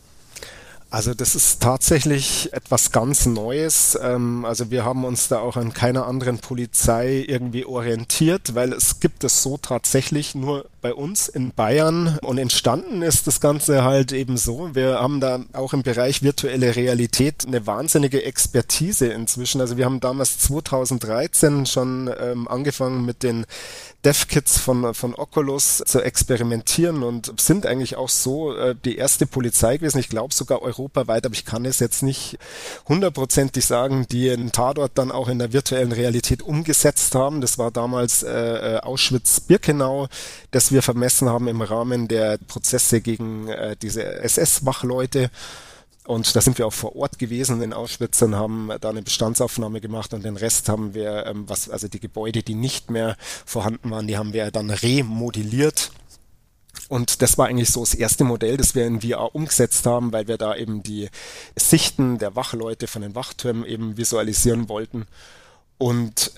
Also 0.90 1.14
das 1.14 1.36
ist 1.36 1.62
tatsächlich 1.62 2.54
etwas 2.54 2.94
ganz 2.94 3.26
Neues. 3.26 4.00
Ähm, 4.02 4.46
also 4.46 4.72
wir 4.72 4.86
haben 4.86 5.04
uns 5.04 5.28
da 5.28 5.40
auch 5.40 5.58
an 5.58 5.74
keiner 5.74 6.08
anderen 6.08 6.40
Polizei 6.40 7.26
irgendwie 7.28 7.66
orientiert, 7.66 8.56
weil 8.56 8.72
es 8.72 9.02
gibt 9.02 9.26
es 9.26 9.44
so 9.44 9.58
tatsächlich 9.58 10.34
nur 10.34 10.66
bei 10.82 10.94
uns 10.94 11.28
in 11.28 11.52
Bayern 11.52 12.18
und 12.22 12.38
entstanden 12.38 13.02
ist 13.02 13.28
das 13.28 13.42
Ganze 13.42 13.84
halt 13.84 14.14
eben 14.14 14.38
so. 14.38 14.74
Wir 14.76 15.02
haben 15.02 15.20
da 15.20 15.44
auch 15.52 15.74
im 15.74 15.84
Bereich 15.84 16.24
virtuelle 16.24 16.78
Realität 16.78 17.46
eine 17.46 17.68
wahnsinnige 17.68 18.24
Expertise 18.24 19.08
inzwischen. 19.08 19.60
Also 19.60 19.76
wir 19.76 19.84
haben 19.84 20.00
damals 20.00 20.40
2013 20.40 21.66
schon 21.66 22.10
ähm, 22.18 22.48
angefangen 22.48 23.06
mit 23.06 23.24
den 23.24 23.46
DevKits 24.08 24.58
von, 24.58 24.94
von 24.94 25.14
Oculus 25.16 25.84
zu 25.86 26.02
experimentieren 26.02 27.04
und 27.04 27.42
sind 27.42 27.66
eigentlich 27.66 27.98
auch 27.98 28.08
so 28.08 28.56
äh, 28.56 28.74
die 28.86 28.96
erste 28.96 29.26
Polizei 29.26 29.76
gewesen. 29.76 30.00
Ich 30.00 30.08
glaube 30.08 30.34
sogar 30.34 30.62
europaweit, 30.62 31.26
aber 31.26 31.34
ich 31.34 31.44
kann 31.44 31.66
es 31.66 31.80
jetzt 31.80 32.04
nicht 32.04 32.38
hundertprozentig 32.88 33.66
sagen, 33.66 34.06
die 34.10 34.32
einen 34.32 34.54
Tatort 34.54 34.94
dann 34.96 35.12
auch 35.12 35.28
in 35.28 35.40
der 35.40 35.52
virtuellen 35.52 35.92
Realität 35.92 36.42
umgesetzt 36.42 37.16
haben. 37.16 37.42
Das 37.42 37.58
war 37.58 37.70
damals 37.70 38.24
äh, 38.24 38.30
äh 38.30 38.80
Auschwitz-Birkenau, 38.80 40.08
das 40.52 40.72
wir 40.72 40.82
vermessen 40.82 41.28
haben 41.28 41.50
im 41.50 41.62
Rahmen 41.62 42.08
der 42.08 42.38
Prozesse 42.38 43.02
gegen 43.02 43.50
äh, 43.50 43.76
diese 43.76 44.06
SS-Wachleute. 44.06 45.30
Und 46.08 46.38
da 46.38 46.40
sind 46.40 46.58
wir 46.58 46.66
auch 46.66 46.74
vor 46.74 46.96
Ort 46.96 47.20
gewesen 47.20 47.62
in 47.62 47.74
Auschwitz 47.74 48.22
und 48.22 48.34
haben 48.34 48.72
da 48.80 48.90
eine 48.90 49.02
Bestandsaufnahme 49.02 49.82
gemacht 49.82 50.14
und 50.14 50.24
den 50.24 50.38
Rest 50.38 50.70
haben 50.70 50.94
wir, 50.94 51.26
ähm, 51.26 51.50
was, 51.50 51.70
also 51.70 51.90
die 51.90 52.00
Gebäude, 52.00 52.44
die 52.44 52.56
nicht 52.56 52.90
mehr 52.90 53.18
vorhanden 53.46 53.92
waren, 53.92 54.08
die 54.08 54.18
haben 54.18 54.32
wir 54.32 54.50
dann 54.50 54.70
remodelliert. 54.70 55.92
Und 56.88 57.22
das 57.22 57.38
war 57.38 57.48
eigentlich 57.48 57.72
so 57.72 57.82
das 57.82 57.94
erste 57.94 58.24
Modell, 58.24 58.56
das 58.56 58.74
wir 58.74 58.88
in 58.88 59.02
VR 59.02 59.36
umgesetzt 59.36 59.86
haben, 59.86 60.14
weil 60.14 60.30
wir 60.30 60.38
da 60.38 60.56
eben 60.56 60.82
die 60.82 61.10
Sichten 61.58 62.20
der 62.20 62.38
Wachleute 62.38 62.88
von 62.88 63.02
den 63.02 63.14
Wachtürmen 63.14 63.66
eben 63.66 63.98
visualisieren 63.98 64.70
wollten. 64.70 65.08
Und 65.78 66.32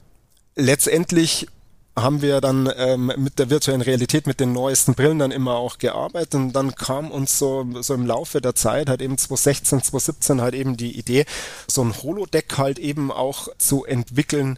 letztendlich 0.56 1.48
haben 1.96 2.22
wir 2.22 2.40
dann 2.42 2.72
ähm, 2.78 3.12
mit 3.18 3.40
der 3.40 3.50
virtuellen 3.50 3.82
Realität, 3.82 4.28
mit 4.28 4.40
den 4.40 4.54
neuesten 4.54 4.94
Brillen 4.94 5.20
dann 5.20 5.32
immer 5.32 5.56
auch 5.56 5.78
gearbeitet 5.78 6.36
und 6.36 6.54
dann 6.54 6.76
kam 6.76 7.12
uns 7.12 7.38
so, 7.38 7.66
so 7.82 7.94
im 7.94 8.06
Laufe 8.06 8.42
der 8.42 8.56
Zeit 8.56 8.90
halt 8.90 9.02
eben 9.02 9.18
2016, 9.18 9.84
2017 9.84 10.42
halt 10.42 10.56
eben 10.56 10.78
die 10.78 10.98
Idee, 10.98 11.26
so 11.68 11.82
ein 11.82 11.94
Holodeck 12.02 12.58
halt 12.58 12.80
eben 12.80 13.12
auch 13.12 13.50
zu 13.58 13.86
entwickeln, 13.86 14.58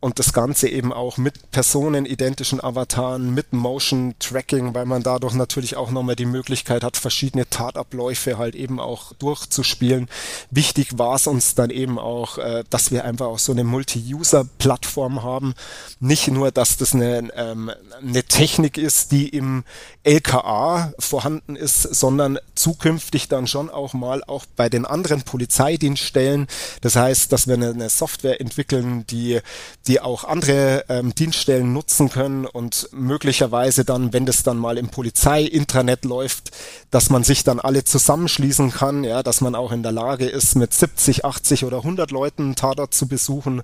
und 0.00 0.20
das 0.20 0.32
Ganze 0.32 0.68
eben 0.68 0.92
auch 0.92 1.16
mit 1.16 1.50
personenidentischen 1.50 2.62
Avataren, 2.62 3.34
mit 3.34 3.52
Motion 3.52 4.14
Tracking, 4.20 4.72
weil 4.72 4.86
man 4.86 5.02
dadurch 5.02 5.34
natürlich 5.34 5.76
auch 5.76 5.90
nochmal 5.90 6.14
die 6.14 6.24
Möglichkeit 6.24 6.84
hat, 6.84 6.96
verschiedene 6.96 7.48
Tatabläufe 7.50 8.38
halt 8.38 8.54
eben 8.54 8.78
auch 8.78 9.12
durchzuspielen. 9.14 10.08
Wichtig 10.50 10.98
war 10.98 11.16
es 11.16 11.26
uns 11.26 11.56
dann 11.56 11.70
eben 11.70 11.98
auch, 11.98 12.38
äh, 12.38 12.62
dass 12.70 12.92
wir 12.92 13.04
einfach 13.04 13.26
auch 13.26 13.40
so 13.40 13.50
eine 13.50 13.64
Multi-User-Plattform 13.64 15.24
haben. 15.24 15.54
Nicht 15.98 16.28
nur, 16.28 16.52
dass 16.52 16.76
das 16.76 16.94
eine, 16.94 17.30
ähm, 17.34 17.72
eine 18.00 18.22
Technik 18.22 18.78
ist, 18.78 19.10
die 19.10 19.28
im 19.28 19.64
LKA 20.04 20.92
vorhanden 21.00 21.56
ist, 21.56 21.82
sondern 21.82 22.38
zukünftig 22.54 23.26
dann 23.28 23.48
schon 23.48 23.68
auch 23.68 23.94
mal 23.94 24.22
auch 24.24 24.46
bei 24.56 24.68
den 24.68 24.86
anderen 24.86 25.22
Polizeidienststellen. 25.22 26.46
Das 26.82 26.94
heißt, 26.94 27.32
dass 27.32 27.48
wir 27.48 27.54
eine, 27.54 27.70
eine 27.70 27.90
Software 27.90 28.40
entwickeln, 28.40 29.04
die, 29.08 29.40
die 29.88 30.00
auch 30.00 30.24
andere 30.24 30.84
ähm, 30.88 31.14
Dienststellen 31.14 31.72
nutzen 31.72 32.10
können 32.10 32.44
und 32.44 32.88
möglicherweise 32.92 33.84
dann, 33.84 34.12
wenn 34.12 34.26
das 34.26 34.42
dann 34.42 34.58
mal 34.58 34.78
im 34.78 34.88
Polizei-Intranet 34.88 36.04
läuft, 36.04 36.50
dass 36.90 37.10
man 37.10 37.24
sich 37.24 37.42
dann 37.42 37.58
alle 37.58 37.84
zusammenschließen 37.84 38.70
kann, 38.70 39.02
ja, 39.02 39.22
dass 39.22 39.40
man 39.40 39.54
auch 39.54 39.72
in 39.72 39.82
der 39.82 39.92
Lage 39.92 40.26
ist, 40.26 40.54
mit 40.54 40.74
70, 40.74 41.24
80 41.24 41.64
oder 41.64 41.78
100 41.78 42.10
Leuten 42.10 42.54
Tatort 42.54 42.94
zu 42.94 43.08
besuchen 43.08 43.62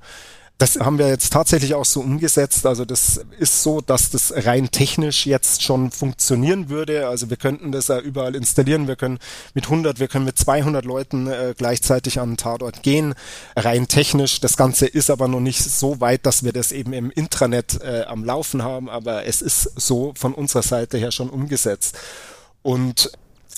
das 0.59 0.77
haben 0.77 0.99
wir 0.99 1.09
jetzt 1.09 1.33
tatsächlich 1.33 1.75
auch 1.75 1.85
so 1.85 2.01
umgesetzt. 2.01 2.65
Also 2.65 2.85
das 2.85 3.21
ist 3.39 3.63
so, 3.63 3.81
dass 3.81 4.11
das 4.11 4.33
rein 4.47 4.71
technisch 4.71 5.27
jetzt 5.27 5.63
schon 5.63 5.91
funktionieren 5.91 6.69
würde. 6.69 7.09
Also 7.09 7.29
wir 7.29 7.37
könnten 7.37 7.73
das 7.73 7.89
ja 7.89 7.99
überall 7.99 8.37
installieren. 8.37 8.87
Wir 8.87 8.95
können 8.95 9.19
mit 9.55 9.65
100, 9.65 9.99
wir 9.99 10.07
können 10.07 10.25
mit 10.25 10.39
200 10.39 10.85
Leuten 10.85 11.27
äh, 11.27 11.55
gleichzeitig 11.57 12.21
an 12.21 12.31
den 12.31 12.37
Tatort 12.37 12.85
gehen. 12.85 13.15
Rein 13.57 13.89
technisch. 13.89 14.41
Das 14.41 14.57
Ganze 14.57 14.87
ist 14.87 15.11
aber 15.11 15.27
noch 15.27 15.41
nicht 15.41 15.61
so 15.61 16.01
weit, 16.01 16.25
dass 16.25 16.45
wir 16.45 16.53
das 16.53 16.71
eben 16.71 16.93
im 16.93 17.11
Intranet 17.11 17.83
äh, 17.83 18.05
am 18.05 18.25
Laufen 18.25 18.63
haben. 18.63 18.89
Aber 18.89 19.27
es 19.27 19.43
ist 19.43 19.73
so 19.75 20.13
von 20.17 20.35
unserer 20.35 20.63
Seite 20.63 20.99
her 20.99 21.11
schon 21.11 21.31
umgesetzt. 21.31 21.99
Und 22.63 23.11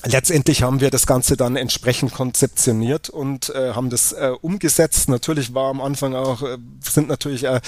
letztendlich 0.05 0.63
haben 0.63 0.81
wir 0.81 0.91
das 0.91 1.07
Ganze 1.07 1.37
dann 1.37 1.57
entsprechend 1.57 2.13
konzeptioniert 2.13 3.09
und 3.09 3.51
äh, 3.51 3.73
haben 3.73 3.91
das 3.91 4.13
äh, 4.13 4.33
umgesetzt. 4.41 5.09
Natürlich 5.09 5.55
war 5.55 5.71
am 5.71 5.81
Anfang 5.81 6.15
auch, 6.15 6.43
äh, 6.43 6.59
sind 6.81 7.09
natürlich, 7.09 7.45
äh, 7.45 7.61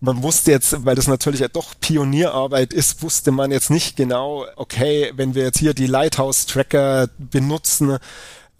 man 0.00 0.22
wusste 0.22 0.50
jetzt, 0.50 0.84
weil 0.84 0.94
das 0.94 1.08
natürlich 1.08 1.40
ja 1.40 1.48
doch 1.48 1.74
Pionierarbeit 1.80 2.72
ist, 2.72 3.02
wusste 3.02 3.32
man 3.32 3.50
jetzt 3.50 3.70
nicht 3.70 3.96
genau, 3.96 4.46
okay, 4.56 5.12
wenn 5.16 5.34
wir 5.34 5.44
jetzt 5.44 5.58
hier 5.58 5.74
die 5.74 5.86
Lighthouse-Tracker 5.86 7.08
benutzen, 7.18 7.98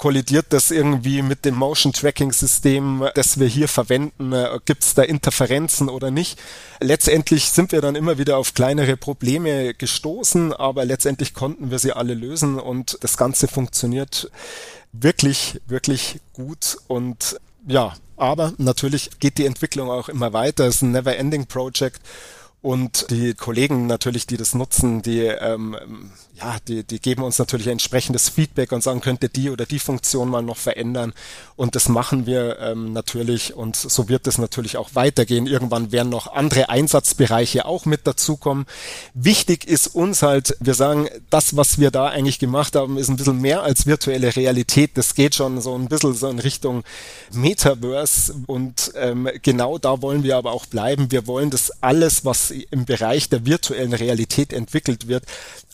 kollidiert 0.01 0.47
das 0.49 0.71
irgendwie 0.71 1.21
mit 1.21 1.45
dem 1.45 1.57
Motion 1.57 1.93
Tracking 1.93 2.33
System, 2.33 3.07
das 3.15 3.39
wir 3.39 3.47
hier 3.47 3.69
verwenden? 3.69 4.33
Äh, 4.33 4.59
Gibt 4.65 4.83
es 4.83 4.95
da 4.95 5.03
Interferenzen 5.03 5.91
oder 5.91 6.11
nicht? 6.11 6.41
Letztendlich 6.81 7.51
sind 7.51 7.71
wir 7.71 7.83
dann 7.83 7.97
immer 7.97 8.17
wieder 8.17 8.39
auf 8.39 8.55
kleinere 8.55 8.97
Probleme 8.97 9.75
gestoßen, 9.75 10.55
aber 10.55 10.87
letztendlich 10.87 11.35
konnten 11.35 11.71
wir 11.71 11.79
sie 11.79 11.93
alle 11.93 12.15
lösen 12.15 12.59
und 12.59 12.97
das 13.03 13.19
Ganze 13.19 13.47
funktioniert 13.47 14.31
wirklich, 14.93 15.61
wirklich 15.67 16.21
gut 16.33 16.79
und 16.89 17.39
ja, 17.69 17.95
aber 18.17 18.55
natürlich 18.57 19.11
geht 19.21 19.37
die 19.37 19.45
Entwicklung 19.45 19.91
auch 19.91 20.09
immer 20.09 20.33
weiter. 20.33 20.67
Es 20.67 20.77
ist 20.77 20.83
ein 20.83 20.93
Never-Ending 20.93 21.45
Project 21.45 22.01
und 22.63 23.11
die 23.11 23.33
Kollegen 23.33 23.87
natürlich, 23.87 24.27
die 24.27 24.37
das 24.37 24.55
nutzen, 24.55 25.01
die, 25.01 25.21
ähm, 25.21 25.77
ja, 26.35 26.59
die, 26.69 26.85
die 26.85 27.01
geben 27.01 27.23
uns 27.23 27.39
natürlich 27.39 27.69
entsprechendes 27.69 28.29
Feedback 28.29 28.73
und 28.73 28.83
sagen, 28.83 29.01
könnte 29.01 29.31
die 29.31 29.49
oder 29.49 29.65
die 29.65 29.79
Funktion 29.79 30.29
mal 30.29 30.43
noch 30.43 30.59
verändern. 30.59 31.15
Und 31.57 31.75
das 31.75 31.89
machen 31.89 32.27
wir 32.27 32.59
ähm, 32.61 32.93
natürlich 32.93 33.55
und 33.55 33.77
so 33.77 34.11
wird 34.11 34.27
es 34.27 34.37
natürlich 34.37 34.77
auch 34.77 34.91
weitergehen. 34.95 35.47
Irgendwann 35.47 35.91
werden 35.91 36.11
noch 36.11 36.33
andere 36.35 36.69
Einsatzbereiche 36.69 37.65
auch 37.65 37.87
mit 37.87 38.07
dazukommen. 38.07 38.67
Wichtig 39.15 39.67
ist 39.67 39.89
uns 39.95 40.23
halt, 40.23 40.55
wir 40.61 40.75
sagen, 40.75 41.09
das, 41.31 41.57
was 41.57 41.79
wir 41.79 41.91
da 41.91 42.09
eigentlich 42.09 42.39
gemacht 42.39 42.77
haben, 42.77 42.99
ist 42.99 43.09
ein 43.09 43.17
bisschen 43.17 43.41
mehr 43.41 43.63
als 43.63 43.87
virtuelle 43.87 44.37
Realität. 44.37 44.93
Das 44.99 45.15
geht 45.15 45.35
schon 45.35 45.63
so 45.63 45.75
ein 45.75 45.89
bisschen 45.89 46.13
so 46.13 46.29
in 46.29 46.39
Richtung 46.39 46.85
Metaverse 47.33 48.35
und 48.47 48.93
ähm, 48.97 49.31
genau 49.43 49.79
da 49.79 50.03
wollen 50.03 50.23
wir 50.25 50.37
aber 50.37 50.53
auch 50.53 50.67
bleiben. 50.67 51.11
Wir 51.11 51.27
wollen 51.27 51.49
das 51.49 51.71
alles, 51.83 52.27
was 52.27 52.50
im 52.51 52.85
Bereich 52.85 53.29
der 53.29 53.47
virtuellen 53.47 53.93
Realität 53.93 54.53
entwickelt 54.53 55.09
wird, 55.09 55.25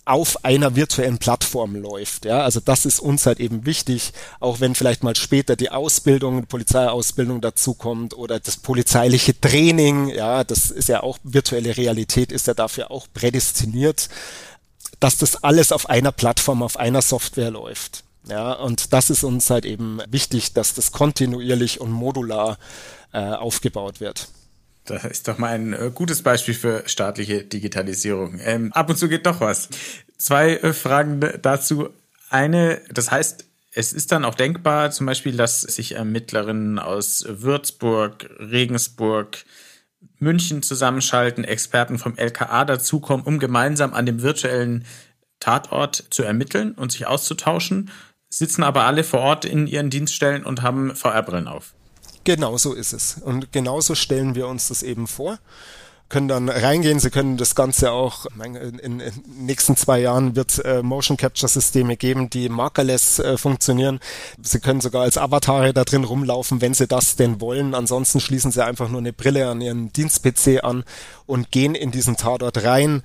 auf 0.07 0.45
einer 0.45 0.77
virtuellen 0.77 1.19
Plattform 1.19 1.75
läuft. 1.75 2.25
Ja, 2.25 2.43
also 2.43 2.61
das 2.61 2.87
ist 2.87 3.01
uns 3.01 3.27
halt 3.27 3.41
eben 3.41 3.67
wichtig, 3.67 4.13
auch 4.39 4.61
wenn 4.61 4.77
vielleicht 4.77 5.03
mal 5.03 5.17
später 5.17 5.57
die 5.57 5.71
Ausbildung, 5.71 6.43
die 6.43 6.47
Polizeiausbildung 6.47 7.41
dazukommt 7.41 8.15
oder 8.15 8.39
das 8.39 8.57
polizeiliche 8.57 9.39
Training. 9.39 10.09
Ja, 10.09 10.45
das 10.45 10.71
ist 10.71 10.89
ja 10.89 11.03
auch 11.03 11.19
virtuelle 11.25 11.77
Realität, 11.77 12.31
ist 12.31 12.47
ja 12.47 12.55
dafür 12.55 12.93
auch 12.93 13.09
prädestiniert, 13.13 14.09
dass 15.01 15.19
das 15.19 15.43
alles 15.43 15.73
auf 15.73 15.91
einer 15.91 16.13
Plattform, 16.13 16.63
auf 16.63 16.77
einer 16.77 17.03
Software 17.03 17.51
läuft. 17.51 18.05
Ja, 18.29 18.53
und 18.53 18.93
das 18.93 19.11
ist 19.11 19.25
uns 19.25 19.51
halt 19.51 19.65
eben 19.65 20.01
wichtig, 20.09 20.53
dass 20.53 20.75
das 20.75 20.93
kontinuierlich 20.93 21.81
und 21.81 21.91
modular 21.91 22.59
äh, 23.13 23.19
aufgebaut 23.19 24.01
wird. 24.01 24.29
Das 24.87 25.05
ist 25.05 25.29
doch 25.29 25.39
mal 25.39 25.55
ein 25.55 25.73
äh, 25.73 25.91
gutes 25.93 26.23
Beispiel 26.23 26.55
für 26.55 26.83
staatliche 26.87 27.45
Digitalisierung. 27.45 28.41
Ähm, 28.43 28.73
ab 28.73 28.89
und 28.89 28.97
zu 28.97 29.09
geht 29.09 29.27
doch 29.27 29.41
was. 29.41 29.69
Zwei 30.17 30.57
äh, 30.57 30.73
Fragen 30.73 31.21
dazu. 31.43 31.91
Eine, 32.31 32.81
das 32.91 33.11
heißt, 33.11 33.45
es 33.73 33.93
ist 33.93 34.11
dann 34.11 34.25
auch 34.25 34.35
denkbar, 34.35 34.91
zum 34.91 35.07
Beispiel, 35.07 35.37
dass 35.37 35.61
sich 35.61 35.97
Ermittlerinnen 35.97 36.79
aus 36.79 37.25
Würzburg, 37.29 38.31
Regensburg, 38.39 39.45
München 40.19 40.63
zusammenschalten, 40.63 41.45
Experten 41.45 41.99
vom 41.99 42.17
LKA 42.17 42.65
dazukommen, 42.65 43.27
um 43.27 43.39
gemeinsam 43.39 43.93
an 43.93 44.07
dem 44.07 44.23
virtuellen 44.23 44.87
Tatort 45.41 46.05
zu 46.11 46.23
ermitteln 46.23 46.73
und 46.73 46.93
sich 46.93 47.07
auszutauschen, 47.07 47.91
sitzen 48.31 48.63
aber 48.63 48.85
alle 48.85 49.05
vor 49.05 49.21
Ort 49.21 49.45
in 49.45 49.67
ihren 49.67 49.91
Dienststellen 49.91 50.45
und 50.45 50.63
haben 50.63 50.97
VR-Brillen 50.97 51.47
auf. 51.47 51.76
Genau 52.27 52.59
so 52.59 52.75
ist 52.75 52.93
es. 52.93 53.19
Und 53.25 53.53
genauso 53.53 53.95
stellen 53.95 54.35
wir 54.35 54.49
uns 54.49 54.67
das 54.67 54.83
eben 54.83 55.07
vor 55.07 55.39
können 56.09 56.29
dann 56.29 56.49
reingehen. 56.49 57.01
Sie 57.01 57.11
können 57.11 57.37
das 57.37 57.55
Ganze 57.55 57.91
auch, 57.91 58.27
in, 58.43 59.01
in 59.01 59.13
nächsten 59.27 59.77
zwei 59.77 60.01
Jahren 60.01 60.37
wird 60.37 60.65
äh, 60.65 60.83
Motion 60.83 61.17
Capture 61.17 61.49
Systeme 61.49 61.97
geben, 61.97 62.31
die 62.31 62.49
markerless 62.49 63.19
äh, 63.19 63.37
funktionieren. 63.37 63.99
Sie 64.41 64.61
können 64.61 64.81
sogar 64.81 65.03
als 65.03 65.19
Avatare 65.19 65.73
da 65.75 65.85
drin 65.85 66.05
rumlaufen, 66.05 66.61
wenn 66.61 66.75
Sie 66.75 66.87
das 66.87 67.17
denn 67.17 67.41
wollen. 67.41 67.75
Ansonsten 67.75 68.21
schließen 68.21 68.53
Sie 68.53 68.65
einfach 68.65 68.89
nur 68.89 69.01
eine 69.01 69.13
Brille 69.13 69.49
an 69.49 69.61
Ihren 69.61 69.93
Dienst-PC 69.93 70.63
an 70.63 70.85
und 71.27 71.51
gehen 71.51 71.75
in 71.75 71.91
diesen 71.91 72.17
Tatort 72.17 72.63
rein 72.63 73.03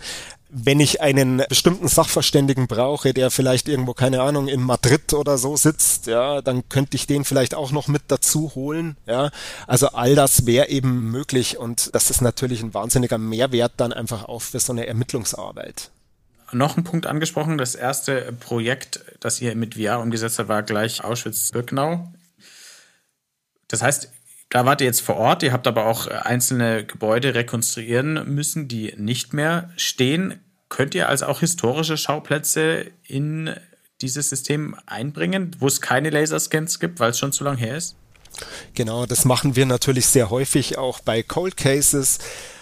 wenn 0.53 0.81
ich 0.81 1.01
einen 1.01 1.41
bestimmten 1.47 1.87
Sachverständigen 1.87 2.67
brauche, 2.67 3.13
der 3.13 3.31
vielleicht 3.31 3.69
irgendwo, 3.69 3.93
keine 3.93 4.21
Ahnung, 4.21 4.49
in 4.49 4.61
Madrid 4.61 5.13
oder 5.13 5.37
so 5.37 5.55
sitzt, 5.55 6.07
ja, 6.07 6.41
dann 6.41 6.67
könnte 6.67 6.97
ich 6.97 7.07
den 7.07 7.23
vielleicht 7.23 7.55
auch 7.55 7.71
noch 7.71 7.87
mit 7.87 8.03
dazu 8.09 8.51
holen, 8.53 8.97
ja. 9.05 9.31
Also 9.65 9.87
all 9.89 10.13
das 10.13 10.45
wäre 10.45 10.67
eben 10.67 11.09
möglich 11.09 11.57
und 11.57 11.95
das 11.95 12.09
ist 12.09 12.21
natürlich 12.21 12.61
ein 12.61 12.73
wahnsinniger 12.73 13.17
Mehrwert 13.17 13.73
dann 13.77 13.93
einfach 13.93 14.25
auch 14.25 14.41
für 14.41 14.59
so 14.59 14.73
eine 14.73 14.87
Ermittlungsarbeit. 14.87 15.89
Noch 16.51 16.75
ein 16.75 16.83
Punkt 16.83 17.05
angesprochen, 17.05 17.57
das 17.57 17.75
erste 17.75 18.33
Projekt, 18.33 19.05
das 19.21 19.39
ihr 19.39 19.55
mit 19.55 19.75
VR 19.75 20.01
umgesetzt 20.01 20.37
habt, 20.37 20.49
war 20.49 20.63
gleich 20.63 21.01
Auschwitz-Birkenau. 21.01 22.11
Das 23.69 23.81
heißt, 23.81 24.09
da 24.51 24.65
wart 24.65 24.81
ihr 24.81 24.87
jetzt 24.87 25.01
vor 25.01 25.15
Ort, 25.15 25.43
ihr 25.43 25.53
habt 25.53 25.65
aber 25.65 25.87
auch 25.87 26.07
einzelne 26.07 26.85
Gebäude 26.85 27.33
rekonstruieren 27.33 28.35
müssen, 28.35 28.67
die 28.67 28.93
nicht 28.97 29.33
mehr 29.33 29.71
stehen. 29.77 30.41
Könnt 30.67 30.93
ihr 30.93 31.07
also 31.07 31.25
auch 31.25 31.39
historische 31.39 31.97
Schauplätze 31.97 32.91
in 33.07 33.55
dieses 34.01 34.29
System 34.29 34.75
einbringen, 34.85 35.55
wo 35.59 35.67
es 35.67 35.79
keine 35.79 36.09
Laserscans 36.09 36.81
gibt, 36.81 36.99
weil 36.99 37.11
es 37.11 37.19
schon 37.19 37.31
zu 37.31 37.45
lange 37.45 37.59
her 37.59 37.77
ist? 37.77 37.95
Genau, 38.73 39.05
das 39.05 39.23
machen 39.23 39.55
wir 39.55 39.65
natürlich 39.65 40.07
sehr 40.07 40.29
häufig 40.29 40.77
auch 40.77 40.99
bei 40.99 41.23
Cold 41.23 41.55
Cases. 41.55 42.19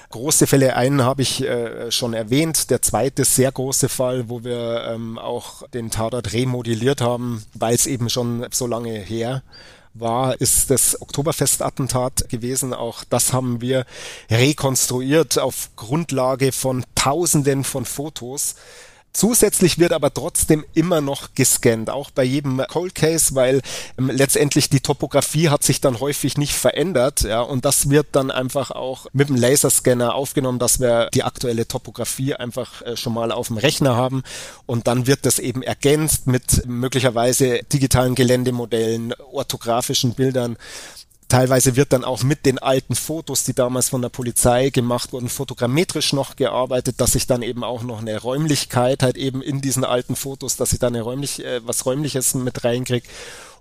Große 0.09 0.45
Fälle, 0.45 0.75
einen 0.75 1.03
habe 1.03 1.23
ich 1.23 1.41
äh, 1.43 1.91
schon 1.91 2.13
erwähnt. 2.13 2.69
Der 2.69 2.83
zweite 2.83 3.25
sehr 3.25 3.51
große 3.51 3.89
Fall, 3.89 4.29
wo 4.29 4.43
wir 4.43 4.91
ähm, 4.93 5.17
auch 5.17 5.67
den 5.69 5.89
Tatort 5.89 6.33
remodelliert 6.33 7.01
haben, 7.01 7.43
weil 7.53 7.73
es 7.73 7.87
eben 7.87 8.09
schon 8.09 8.45
so 8.51 8.67
lange 8.67 8.91
her 8.99 9.41
war, 9.93 10.39
ist 10.39 10.69
das 10.69 11.01
Oktoberfestattentat 11.01 12.29
gewesen. 12.29 12.73
Auch 12.73 13.03
das 13.03 13.33
haben 13.33 13.61
wir 13.61 13.85
rekonstruiert 14.29 15.39
auf 15.39 15.69
Grundlage 15.75 16.51
von 16.51 16.85
Tausenden 16.95 17.63
von 17.63 17.85
Fotos. 17.85 18.55
Zusätzlich 19.11 19.79
wird 19.79 19.91
aber 19.91 20.13
trotzdem 20.13 20.63
immer 20.73 21.01
noch 21.01 21.33
gescannt, 21.33 21.89
auch 21.89 22.11
bei 22.11 22.23
jedem 22.23 22.61
Cold 22.69 22.93
Case, 22.95 23.35
weil 23.35 23.61
ähm, 23.97 24.09
letztendlich 24.13 24.69
die 24.69 24.81
Topografie 24.81 25.49
hat 25.49 25.63
sich 25.63 25.81
dann 25.81 25.99
häufig 25.99 26.37
nicht 26.37 26.53
verändert, 26.53 27.21
ja, 27.21 27.41
und 27.41 27.65
das 27.65 27.89
wird 27.89 28.07
dann 28.11 28.29
einfach 28.31 28.71
auch 28.71 29.07
mit 29.11 29.29
dem 29.29 29.35
Laserscanner 29.35 30.13
aufgenommen, 30.13 30.59
dass 30.59 30.79
wir 30.79 31.09
die 31.13 31.23
aktuelle 31.23 31.67
Topografie 31.67 32.35
einfach 32.35 32.81
äh, 32.83 32.95
schon 32.95 33.13
mal 33.13 33.31
auf 33.31 33.47
dem 33.47 33.57
Rechner 33.57 33.95
haben. 33.95 34.23
Und 34.65 34.87
dann 34.87 35.07
wird 35.07 35.25
das 35.25 35.39
eben 35.39 35.63
ergänzt 35.63 36.27
mit 36.27 36.65
möglicherweise 36.67 37.61
digitalen 37.71 38.15
Geländemodellen, 38.15 39.13
orthografischen 39.31 40.13
Bildern 40.13 40.57
Teilweise 41.29 41.75
wird 41.75 41.93
dann 41.93 42.03
auch 42.03 42.23
mit 42.23 42.47
den 42.47 42.57
alten 42.57 42.95
Fotos, 42.95 43.43
die 43.43 43.53
damals 43.53 43.89
von 43.89 44.01
der 44.01 44.09
Polizei 44.09 44.71
gemacht 44.71 45.13
wurden, 45.13 45.29
fotogrammetrisch 45.29 46.11
noch 46.11 46.35
gearbeitet, 46.35 46.99
dass 46.99 47.13
ich 47.13 47.27
dann 47.27 47.43
eben 47.43 47.63
auch 47.63 47.83
noch 47.83 47.99
eine 47.99 48.19
Räumlichkeit 48.19 49.03
halt 49.03 49.15
eben 49.15 49.43
in 49.43 49.61
diesen 49.61 49.83
alten 49.83 50.15
Fotos, 50.15 50.57
dass 50.57 50.73
ich 50.73 50.79
da 50.79 50.87
eine 50.87 51.03
räumlich, 51.03 51.45
äh, 51.45 51.61
was 51.65 51.85
Räumliches 51.85 52.33
mit 52.33 52.63
reinkriege. 52.63 53.07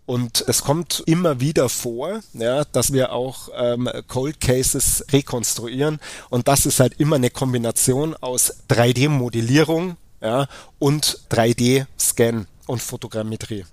Und 0.07 0.43
es 0.49 0.63
kommt 0.63 1.03
immer 1.05 1.41
wieder 1.41 1.69
vor, 1.69 2.21
ja, 2.33 2.65
dass 2.65 2.95
wir 2.95 3.13
auch 3.13 3.51
ähm, 3.55 3.91
Cold 4.07 4.41
Cases 4.41 5.05
rekonstruieren. 5.13 6.01
Und 6.31 6.49
das 6.49 6.65
ist 6.65 6.81
halt 6.81 6.95
immer 6.99 7.17
eine 7.17 7.29
Kombination 7.29 8.17
aus 8.17 8.55
3D-Modellierung 8.71 9.99
ja, 10.23 10.49
und 10.79 11.21
3D-Scan 11.31 12.47
und 12.67 12.81
Fotogrammetrie. 12.81 13.67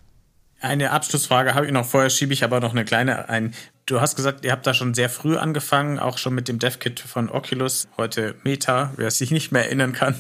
Eine 0.66 0.90
Abschlussfrage 0.90 1.54
habe 1.54 1.68
ich 1.68 1.72
noch. 1.72 1.86
Vorher 1.86 2.10
schiebe 2.10 2.34
ich 2.34 2.44
aber 2.44 2.60
noch 2.60 2.72
eine 2.72 2.86
kleine 2.86 3.30
ein. 3.30 3.54
Du 3.86 4.02
hast 4.02 4.16
gesagt, 4.16 4.44
ihr 4.44 4.52
habt 4.52 4.66
da 4.66 4.74
schon 4.74 4.96
sehr 4.96 5.10
früh 5.10 5.38
angefangen, 5.38 6.00
auch 6.00 6.18
schon 6.18 6.34
mit 6.34 6.48
dem 6.48 6.58
DevKit 6.58 7.00
von 7.00 7.30
Oculus, 7.30 7.88
heute 7.98 8.34
Meta, 8.44 8.92
wer 8.96 9.12
sich 9.12 9.30
nicht 9.30 9.52
mehr 9.52 9.66
erinnern 9.66 9.94
kann. 9.94 10.16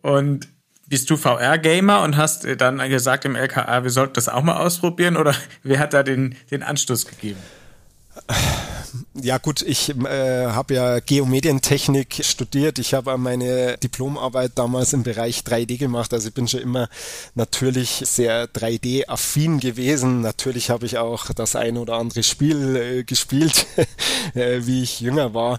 Und 0.00 0.48
bist 0.86 1.10
du 1.10 1.18
VR-Gamer 1.18 2.00
und 2.00 2.16
hast 2.16 2.46
dann 2.56 2.78
gesagt 2.88 3.26
im 3.26 3.36
LKA, 3.36 3.82
wir 3.82 3.90
sollten 3.90 4.14
das 4.14 4.30
auch 4.30 4.42
mal 4.42 4.56
ausprobieren 4.56 5.18
oder 5.18 5.34
wer 5.62 5.78
hat 5.78 5.92
da 5.92 6.02
den, 6.02 6.36
den 6.50 6.62
Anstoß 6.62 7.04
gegeben? 7.04 7.40
Ja 9.14 9.38
gut, 9.38 9.62
ich 9.62 9.90
äh, 9.90 10.46
habe 10.46 10.74
ja 10.74 10.98
Geomedientechnik 11.00 12.20
studiert. 12.24 12.78
Ich 12.78 12.94
habe 12.94 13.16
meine 13.18 13.78
Diplomarbeit 13.78 14.52
damals 14.54 14.92
im 14.92 15.02
Bereich 15.02 15.40
3D 15.40 15.78
gemacht. 15.78 16.12
Also 16.12 16.28
ich 16.28 16.34
bin 16.34 16.48
schon 16.48 16.60
immer 16.60 16.88
natürlich 17.34 18.02
sehr 18.04 18.46
3D-affin 18.46 19.60
gewesen. 19.60 20.20
Natürlich 20.20 20.70
habe 20.70 20.86
ich 20.86 20.98
auch 20.98 21.32
das 21.32 21.56
ein 21.56 21.76
oder 21.76 21.94
andere 21.94 22.22
Spiel 22.22 22.76
äh, 22.76 23.04
gespielt, 23.04 23.66
äh, 24.34 24.60
wie 24.66 24.82
ich 24.82 25.00
jünger 25.00 25.34
war. 25.34 25.58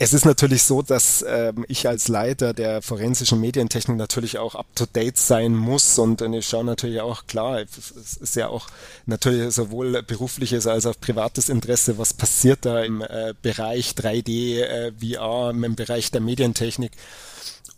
Es 0.00 0.12
ist 0.12 0.24
natürlich 0.24 0.62
so, 0.62 0.82
dass 0.82 1.24
ähm, 1.26 1.64
ich 1.66 1.88
als 1.88 2.06
Leiter 2.06 2.54
der 2.54 2.82
forensischen 2.82 3.40
Medientechnik 3.40 3.96
natürlich 3.96 4.38
auch 4.38 4.54
up-to-date 4.54 5.18
sein 5.18 5.56
muss 5.56 5.98
und, 5.98 6.22
und 6.22 6.34
ich 6.34 6.46
schaue 6.46 6.64
natürlich 6.64 7.00
auch, 7.00 7.26
klar, 7.26 7.60
es 7.60 8.16
ist 8.16 8.36
ja 8.36 8.46
auch 8.46 8.68
natürlich 9.06 9.52
sowohl 9.52 10.00
berufliches 10.04 10.68
als 10.68 10.86
auch 10.86 10.94
privates 11.00 11.48
Interesse, 11.48 11.98
was 11.98 12.14
passiert 12.14 12.64
da 12.64 12.77
im 12.84 13.02
äh, 13.02 13.34
Bereich 13.40 13.90
3D, 13.92 14.62
äh, 14.62 14.92
VR, 14.92 15.50
im 15.50 15.76
Bereich 15.76 16.10
der 16.10 16.20
Medientechnik. 16.20 16.92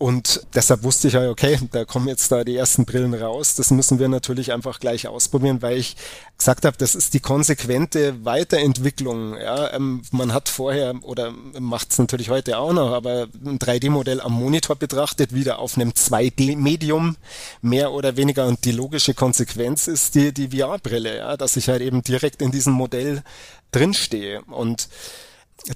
Und 0.00 0.46
deshalb 0.54 0.82
wusste 0.82 1.08
ich 1.08 1.12
ja, 1.12 1.28
okay, 1.28 1.58
da 1.72 1.84
kommen 1.84 2.08
jetzt 2.08 2.32
da 2.32 2.42
die 2.42 2.56
ersten 2.56 2.86
Brillen 2.86 3.12
raus. 3.12 3.54
Das 3.56 3.70
müssen 3.70 3.98
wir 3.98 4.08
natürlich 4.08 4.50
einfach 4.50 4.80
gleich 4.80 5.06
ausprobieren, 5.06 5.60
weil 5.60 5.76
ich 5.76 5.94
gesagt 6.38 6.64
habe, 6.64 6.74
das 6.78 6.94
ist 6.94 7.12
die 7.12 7.20
konsequente 7.20 8.24
Weiterentwicklung. 8.24 9.36
Ja, 9.36 9.74
ähm, 9.74 10.00
man 10.10 10.32
hat 10.32 10.48
vorher 10.48 10.94
oder 11.02 11.32
macht 11.58 11.90
es 11.90 11.98
natürlich 11.98 12.30
heute 12.30 12.56
auch 12.56 12.72
noch, 12.72 12.92
aber 12.92 13.28
ein 13.44 13.58
3D-Modell 13.58 14.22
am 14.22 14.32
Monitor 14.32 14.74
betrachtet, 14.74 15.34
wieder 15.34 15.58
auf 15.58 15.76
einem 15.76 15.90
2D-Medium 15.90 17.16
mehr 17.60 17.92
oder 17.92 18.16
weniger. 18.16 18.46
Und 18.46 18.64
die 18.64 18.72
logische 18.72 19.12
Konsequenz 19.12 19.86
ist 19.86 20.14
die, 20.14 20.32
die 20.32 20.58
VR-Brille, 20.58 21.18
ja, 21.18 21.36
dass 21.36 21.58
ich 21.58 21.68
halt 21.68 21.82
eben 21.82 22.02
direkt 22.02 22.40
in 22.40 22.52
diesem 22.52 22.72
Modell 22.72 23.22
drinstehe. 23.72 24.42
Und 24.42 24.88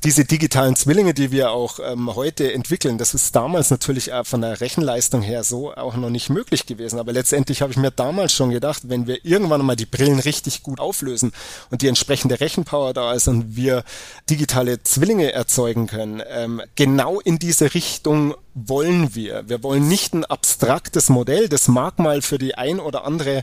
diese 0.03 0.25
digitalen 0.25 0.77
Zwillinge, 0.77 1.15
die 1.15 1.31
wir 1.31 1.51
auch 1.51 1.79
ähm, 1.79 2.15
heute 2.15 2.53
entwickeln, 2.53 2.99
das 2.99 3.15
ist 3.15 3.37
damals 3.37 3.71
natürlich 3.71 4.11
äh, 4.11 4.25
von 4.25 4.41
der 4.41 4.61
Rechenleistung 4.61 5.23
her 5.23 5.45
so 5.45 5.75
auch 5.75 5.97
noch 5.97 6.11
nicht 6.11 6.31
möglich 6.31 6.67
gewesen. 6.67 6.99
Aber 6.99 7.13
letztendlich 7.13 7.61
habe 7.61 7.73
ich 7.73 7.77
mir 7.77 7.91
damals 7.91 8.33
schon 8.33 8.51
gedacht, 8.51 8.89
wenn 8.89 9.07
wir 9.07 9.25
irgendwann 9.25 9.65
mal 9.65 9.77
die 9.77 9.87
Brillen 9.87 10.21
richtig 10.21 10.63
gut 10.63 10.81
auflösen 10.81 11.33
und 11.71 11.83
die 11.83 11.89
entsprechende 11.89 12.41
Rechenpower 12.41 12.95
da 12.95 13.13
ist 13.13 13.29
und 13.29 13.57
wir 13.57 13.85
digitale 14.31 14.83
Zwillinge 14.83 15.33
erzeugen 15.33 15.87
können, 15.87 16.23
ähm, 16.29 16.63
genau 16.77 17.21
in 17.21 17.39
diese 17.39 17.75
Richtung 17.75 18.35
wollen 18.55 19.15
wir. 19.15 19.49
Wir 19.49 19.63
wollen 19.63 19.89
nicht 19.89 20.15
ein 20.15 20.25
abstraktes 20.25 21.09
Modell, 21.09 21.49
das 21.49 21.69
mag 21.69 21.99
mal 21.99 22.23
für 22.23 22.39
die 22.39 22.55
ein 22.55 22.79
oder 22.79 23.05
andere 23.05 23.43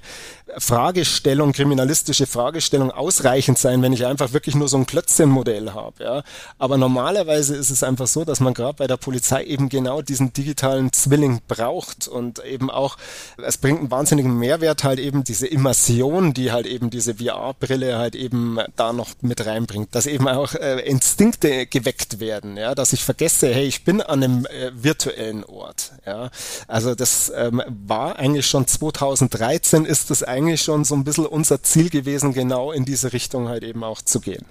Fragestellung, 0.58 1.52
kriminalistische 1.52 2.26
Fragestellung 2.26 2.92
ausreichend 2.92 3.58
sein, 3.58 3.82
wenn 3.82 3.94
ich 3.94 4.06
einfach 4.06 4.34
wirklich 4.34 4.56
nur 4.56 4.68
so 4.68 4.78
ein 4.78 4.86
Klötzchenmodell 4.86 5.72
habe. 5.72 6.04
Ja. 6.04 6.24
Aber 6.58 6.78
normalerweise 6.78 7.56
ist 7.56 7.70
es 7.70 7.84
einfach 7.84 8.08
so, 8.08 8.26
dass 8.26 8.40
man 8.40 8.54
gerade 8.54 8.78
bei 8.78 8.88
der 8.88 8.98
Polizei 8.98 9.44
eben 9.44 9.70
genau 9.70 10.02
diesen 10.02 10.34
digitalen 10.34 10.92
Zwilling 10.94 11.42
braucht 11.48 12.08
und 12.08 12.44
eben 12.44 12.70
auch, 12.70 12.98
es 13.46 13.58
bringt 13.58 13.80
einen 13.80 13.92
wahnsinnigen 13.92 14.38
Mehrwert 14.38 14.84
halt 14.84 15.00
eben 15.00 15.24
diese 15.24 15.48
Immersion, 15.48 16.34
die 16.34 16.52
halt 16.52 16.66
eben 16.66 16.90
diese 16.90 17.16
VR-Brille 17.16 17.98
halt 17.98 18.16
eben 18.16 18.60
da 18.76 18.94
noch 18.94 19.10
mit 19.22 19.46
reinbringt, 19.46 19.94
dass 19.94 20.06
eben 20.06 20.28
auch 20.28 20.54
äh, 20.56 20.80
Instinkte 20.82 21.66
geweckt 21.66 22.20
werden, 22.20 22.58
ja, 22.58 22.76
dass 22.76 22.94
ich 22.94 23.04
vergesse, 23.04 23.54
hey, 23.54 23.66
ich 23.66 23.84
bin 23.84 24.02
an 24.02 24.24
einem 24.24 24.46
äh, 24.46 24.72
virtuellen 24.74 25.01
Ort. 25.44 25.94
Ja. 26.06 26.30
Also 26.68 26.96
das 26.96 27.32
ähm, 27.36 27.62
war 27.68 28.18
eigentlich 28.18 28.48
schon 28.48 28.68
2013 28.68 29.86
ist 29.86 30.10
das 30.10 30.24
eigentlich 30.24 30.62
schon 30.62 30.84
so 30.84 30.96
ein 30.96 31.04
bisschen 31.04 31.26
unser 31.26 31.64
Ziel 31.64 31.90
gewesen, 31.90 32.34
genau 32.34 32.72
in 32.72 32.86
diese 32.86 33.14
Richtung 33.14 33.50
halt 33.50 33.64
eben 33.64 33.84
auch 33.84 34.02
zu 34.02 34.20
gehen. 34.20 34.46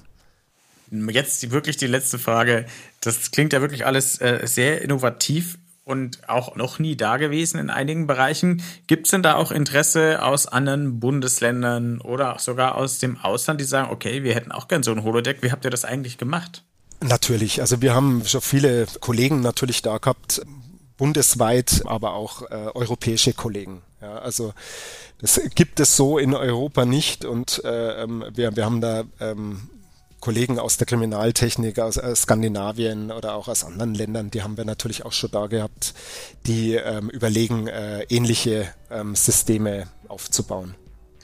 Jetzt 0.90 1.50
wirklich 1.52 1.76
die 1.76 1.86
letzte 1.86 2.18
Frage. 2.18 2.66
Das 3.00 3.30
klingt 3.30 3.52
ja 3.52 3.60
wirklich 3.60 3.86
alles 3.86 4.20
äh, 4.20 4.40
sehr 4.44 4.82
innovativ 4.82 5.58
und 5.84 6.28
auch 6.28 6.56
noch 6.56 6.78
nie 6.78 6.96
da 6.96 7.16
gewesen 7.16 7.58
in 7.58 7.70
einigen 7.70 8.06
Bereichen. 8.06 8.62
Gibt 8.86 9.06
es 9.06 9.10
denn 9.10 9.22
da 9.22 9.34
auch 9.34 9.50
Interesse 9.50 10.22
aus 10.22 10.46
anderen 10.46 11.00
Bundesländern 11.00 12.00
oder 12.00 12.38
sogar 12.38 12.76
aus 12.76 12.98
dem 12.98 13.18
Ausland, 13.18 13.60
die 13.60 13.64
sagen, 13.64 13.90
okay, 13.90 14.22
wir 14.22 14.34
hätten 14.34 14.52
auch 14.52 14.68
gern 14.68 14.82
so 14.82 14.92
ein 14.92 15.02
Holodeck. 15.02 15.42
Wie 15.42 15.52
habt 15.52 15.64
ihr 15.64 15.70
das 15.70 15.84
eigentlich 15.84 16.18
gemacht? 16.18 16.64
Natürlich, 17.02 17.60
also 17.60 17.80
wir 17.80 17.94
haben 17.94 18.24
schon 18.26 18.42
viele 18.42 18.86
Kollegen 19.00 19.40
natürlich 19.40 19.80
da 19.80 19.98
gehabt, 19.98 20.42
bundesweit, 20.98 21.82
aber 21.86 22.12
auch 22.12 22.42
äh, 22.42 22.54
europäische 22.74 23.32
Kollegen. 23.32 23.82
Ja, 24.02 24.18
also 24.18 24.52
das 25.18 25.40
gibt 25.54 25.80
es 25.80 25.96
so 25.96 26.18
in 26.18 26.34
Europa 26.34 26.84
nicht 26.84 27.24
und 27.24 27.62
äh, 27.64 28.02
ähm, 28.02 28.24
wir, 28.34 28.54
wir 28.54 28.64
haben 28.64 28.82
da 28.82 29.04
ähm, 29.18 29.70
Kollegen 30.20 30.58
aus 30.58 30.76
der 30.76 30.86
Kriminaltechnik 30.86 31.78
aus, 31.78 31.96
aus 31.96 32.22
Skandinavien 32.22 33.10
oder 33.10 33.34
auch 33.34 33.48
aus 33.48 33.64
anderen 33.64 33.94
Ländern, 33.94 34.30
die 34.30 34.42
haben 34.42 34.58
wir 34.58 34.66
natürlich 34.66 35.06
auch 35.06 35.12
schon 35.12 35.30
da 35.30 35.46
gehabt, 35.46 35.94
die 36.46 36.74
ähm, 36.74 37.08
überlegen, 37.08 37.66
äh, 37.66 38.02
ähnliche 38.10 38.72
ähm, 38.90 39.16
Systeme 39.16 39.88
aufzubauen. 40.08 40.74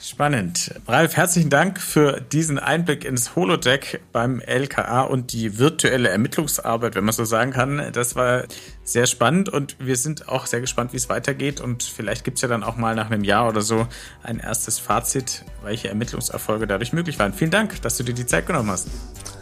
Spannend. 0.01 0.75
Ralf, 0.87 1.17
herzlichen 1.17 1.49
Dank 1.49 1.81
für 1.81 2.21
diesen 2.21 2.59
Einblick 2.59 3.05
ins 3.05 3.35
Holodeck 3.35 4.03
beim 4.13 4.41
LKA 4.41 5.03
und 5.03 5.33
die 5.33 5.59
virtuelle 5.59 6.11
Ermittlungsarbeit, 6.11 6.95
wenn 6.95 7.05
man 7.05 7.15
so 7.15 7.25
sagen 7.25 7.51
kann. 7.53 7.91
Das 7.93 8.15
war 8.15 8.45
sehr 8.85 9.07
spannend 9.07 9.49
und 9.49 9.77
wir 9.79 9.97
sind 9.97 10.29
auch 10.29 10.47
sehr 10.47 10.61
gespannt, 10.61 10.93
wie 10.93 10.99
es 10.99 11.09
weitergeht. 11.09 11.61
Und 11.61 11.83
vielleicht 11.83 12.25
gibt 12.25 12.37
es 12.37 12.43
ja 12.43 12.49
dann 12.49 12.63
auch 12.63 12.77
mal 12.77 12.95
nach 12.95 13.11
einem 13.11 13.25
Jahr 13.25 13.49
oder 13.49 13.63
so 13.63 13.89
ein 14.23 14.39
erstes 14.39 14.79
Fazit, 14.79 15.45
welche 15.63 15.89
Ermittlungserfolge 15.89 16.67
dadurch 16.67 16.93
möglich 16.93 17.19
waren. 17.19 17.33
Vielen 17.33 17.51
Dank, 17.51 17.81
dass 17.83 17.97
du 17.97 18.05
dir 18.05 18.15
die 18.15 18.27
Zeit 18.27 18.47
genommen 18.47 18.71
hast. 18.71 18.89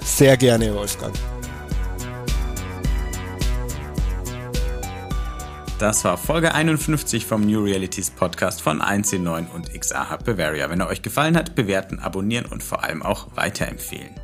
Sehr 0.02 0.36
gerne, 0.36 0.72
Wolfgang. 0.72 1.14
Das 5.80 6.04
war 6.04 6.16
Folge 6.16 6.54
51 6.54 7.26
vom 7.26 7.40
New 7.40 7.64
Realities 7.64 8.08
Podcast 8.08 8.62
von 8.62 8.80
1C9 8.80 9.50
und 9.52 9.74
XA 9.74 10.08
Hub 10.12 10.24
Bavaria. 10.24 10.70
Wenn 10.70 10.78
er 10.78 10.88
euch 10.88 11.02
gefallen 11.02 11.37
hat, 11.37 11.56
bewerten, 11.56 11.98
abonnieren 11.98 12.46
und 12.46 12.62
vor 12.62 12.84
allem 12.84 13.02
auch 13.02 13.26
weiterempfehlen. 13.34 14.14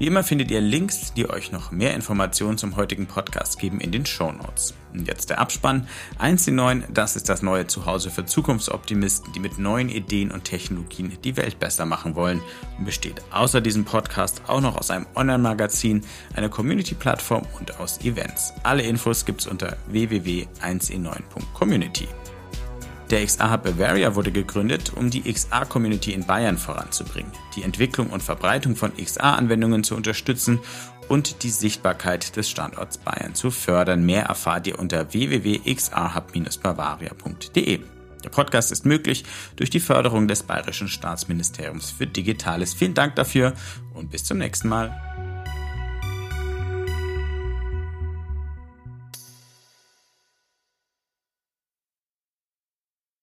Wie 0.00 0.06
immer 0.06 0.24
findet 0.24 0.50
ihr 0.50 0.62
Links, 0.62 1.12
die 1.12 1.28
euch 1.28 1.52
noch 1.52 1.72
mehr 1.72 1.94
Informationen 1.94 2.56
zum 2.56 2.76
heutigen 2.76 3.06
Podcast 3.06 3.58
geben 3.58 3.82
in 3.82 3.92
den 3.92 4.06
Show 4.06 4.32
Notes. 4.32 4.72
Und 4.94 5.06
jetzt 5.06 5.28
der 5.28 5.38
Abspann. 5.38 5.86
1C9, 6.18 6.84
das 6.90 7.16
ist 7.16 7.28
das 7.28 7.42
neue 7.42 7.66
Zuhause 7.66 8.08
für 8.08 8.24
Zukunftsoptimisten, 8.24 9.34
die 9.34 9.40
mit 9.40 9.58
neuen 9.58 9.90
Ideen 9.90 10.30
und 10.30 10.44
Technologien 10.44 11.18
die 11.22 11.36
Welt 11.36 11.58
besser 11.58 11.84
machen 11.84 12.14
wollen 12.14 12.40
und 12.78 12.86
besteht 12.86 13.20
außer 13.30 13.60
diesem 13.60 13.84
Podcast 13.84 14.40
auch 14.46 14.62
noch 14.62 14.78
aus 14.78 14.90
einem 14.90 15.04
Online-Magazin, 15.16 16.00
einer 16.34 16.48
Community-Plattform 16.48 17.42
und 17.58 17.78
aus 17.78 18.00
Events. 18.00 18.54
Alle 18.62 18.84
Infos 18.84 19.26
gibt's 19.26 19.46
unter 19.46 19.76
www.1e9.community. 19.88 22.08
Der 23.10 23.26
XA 23.26 23.50
Hub 23.50 23.64
Bavaria 23.64 24.14
wurde 24.14 24.30
gegründet, 24.30 24.92
um 24.94 25.10
die 25.10 25.22
XA-Community 25.22 26.12
in 26.12 26.24
Bayern 26.24 26.56
voranzubringen, 26.56 27.32
die 27.56 27.64
Entwicklung 27.64 28.10
und 28.10 28.22
Verbreitung 28.22 28.76
von 28.76 28.92
XA-Anwendungen 28.96 29.82
zu 29.82 29.96
unterstützen 29.96 30.60
und 31.08 31.42
die 31.42 31.50
Sichtbarkeit 31.50 32.36
des 32.36 32.48
Standorts 32.48 32.98
Bayern 32.98 33.34
zu 33.34 33.50
fördern. 33.50 34.06
Mehr 34.06 34.26
erfahrt 34.26 34.68
ihr 34.68 34.78
unter 34.78 35.12
www.xahub-bavaria.de. 35.12 37.80
Der 38.22 38.30
Podcast 38.30 38.70
ist 38.70 38.86
möglich 38.86 39.24
durch 39.56 39.70
die 39.70 39.80
Förderung 39.80 40.28
des 40.28 40.44
Bayerischen 40.44 40.86
Staatsministeriums 40.86 41.90
für 41.90 42.06
Digitales. 42.06 42.74
Vielen 42.74 42.94
Dank 42.94 43.16
dafür 43.16 43.54
und 43.92 44.12
bis 44.12 44.22
zum 44.22 44.38
nächsten 44.38 44.68
Mal. 44.68 45.29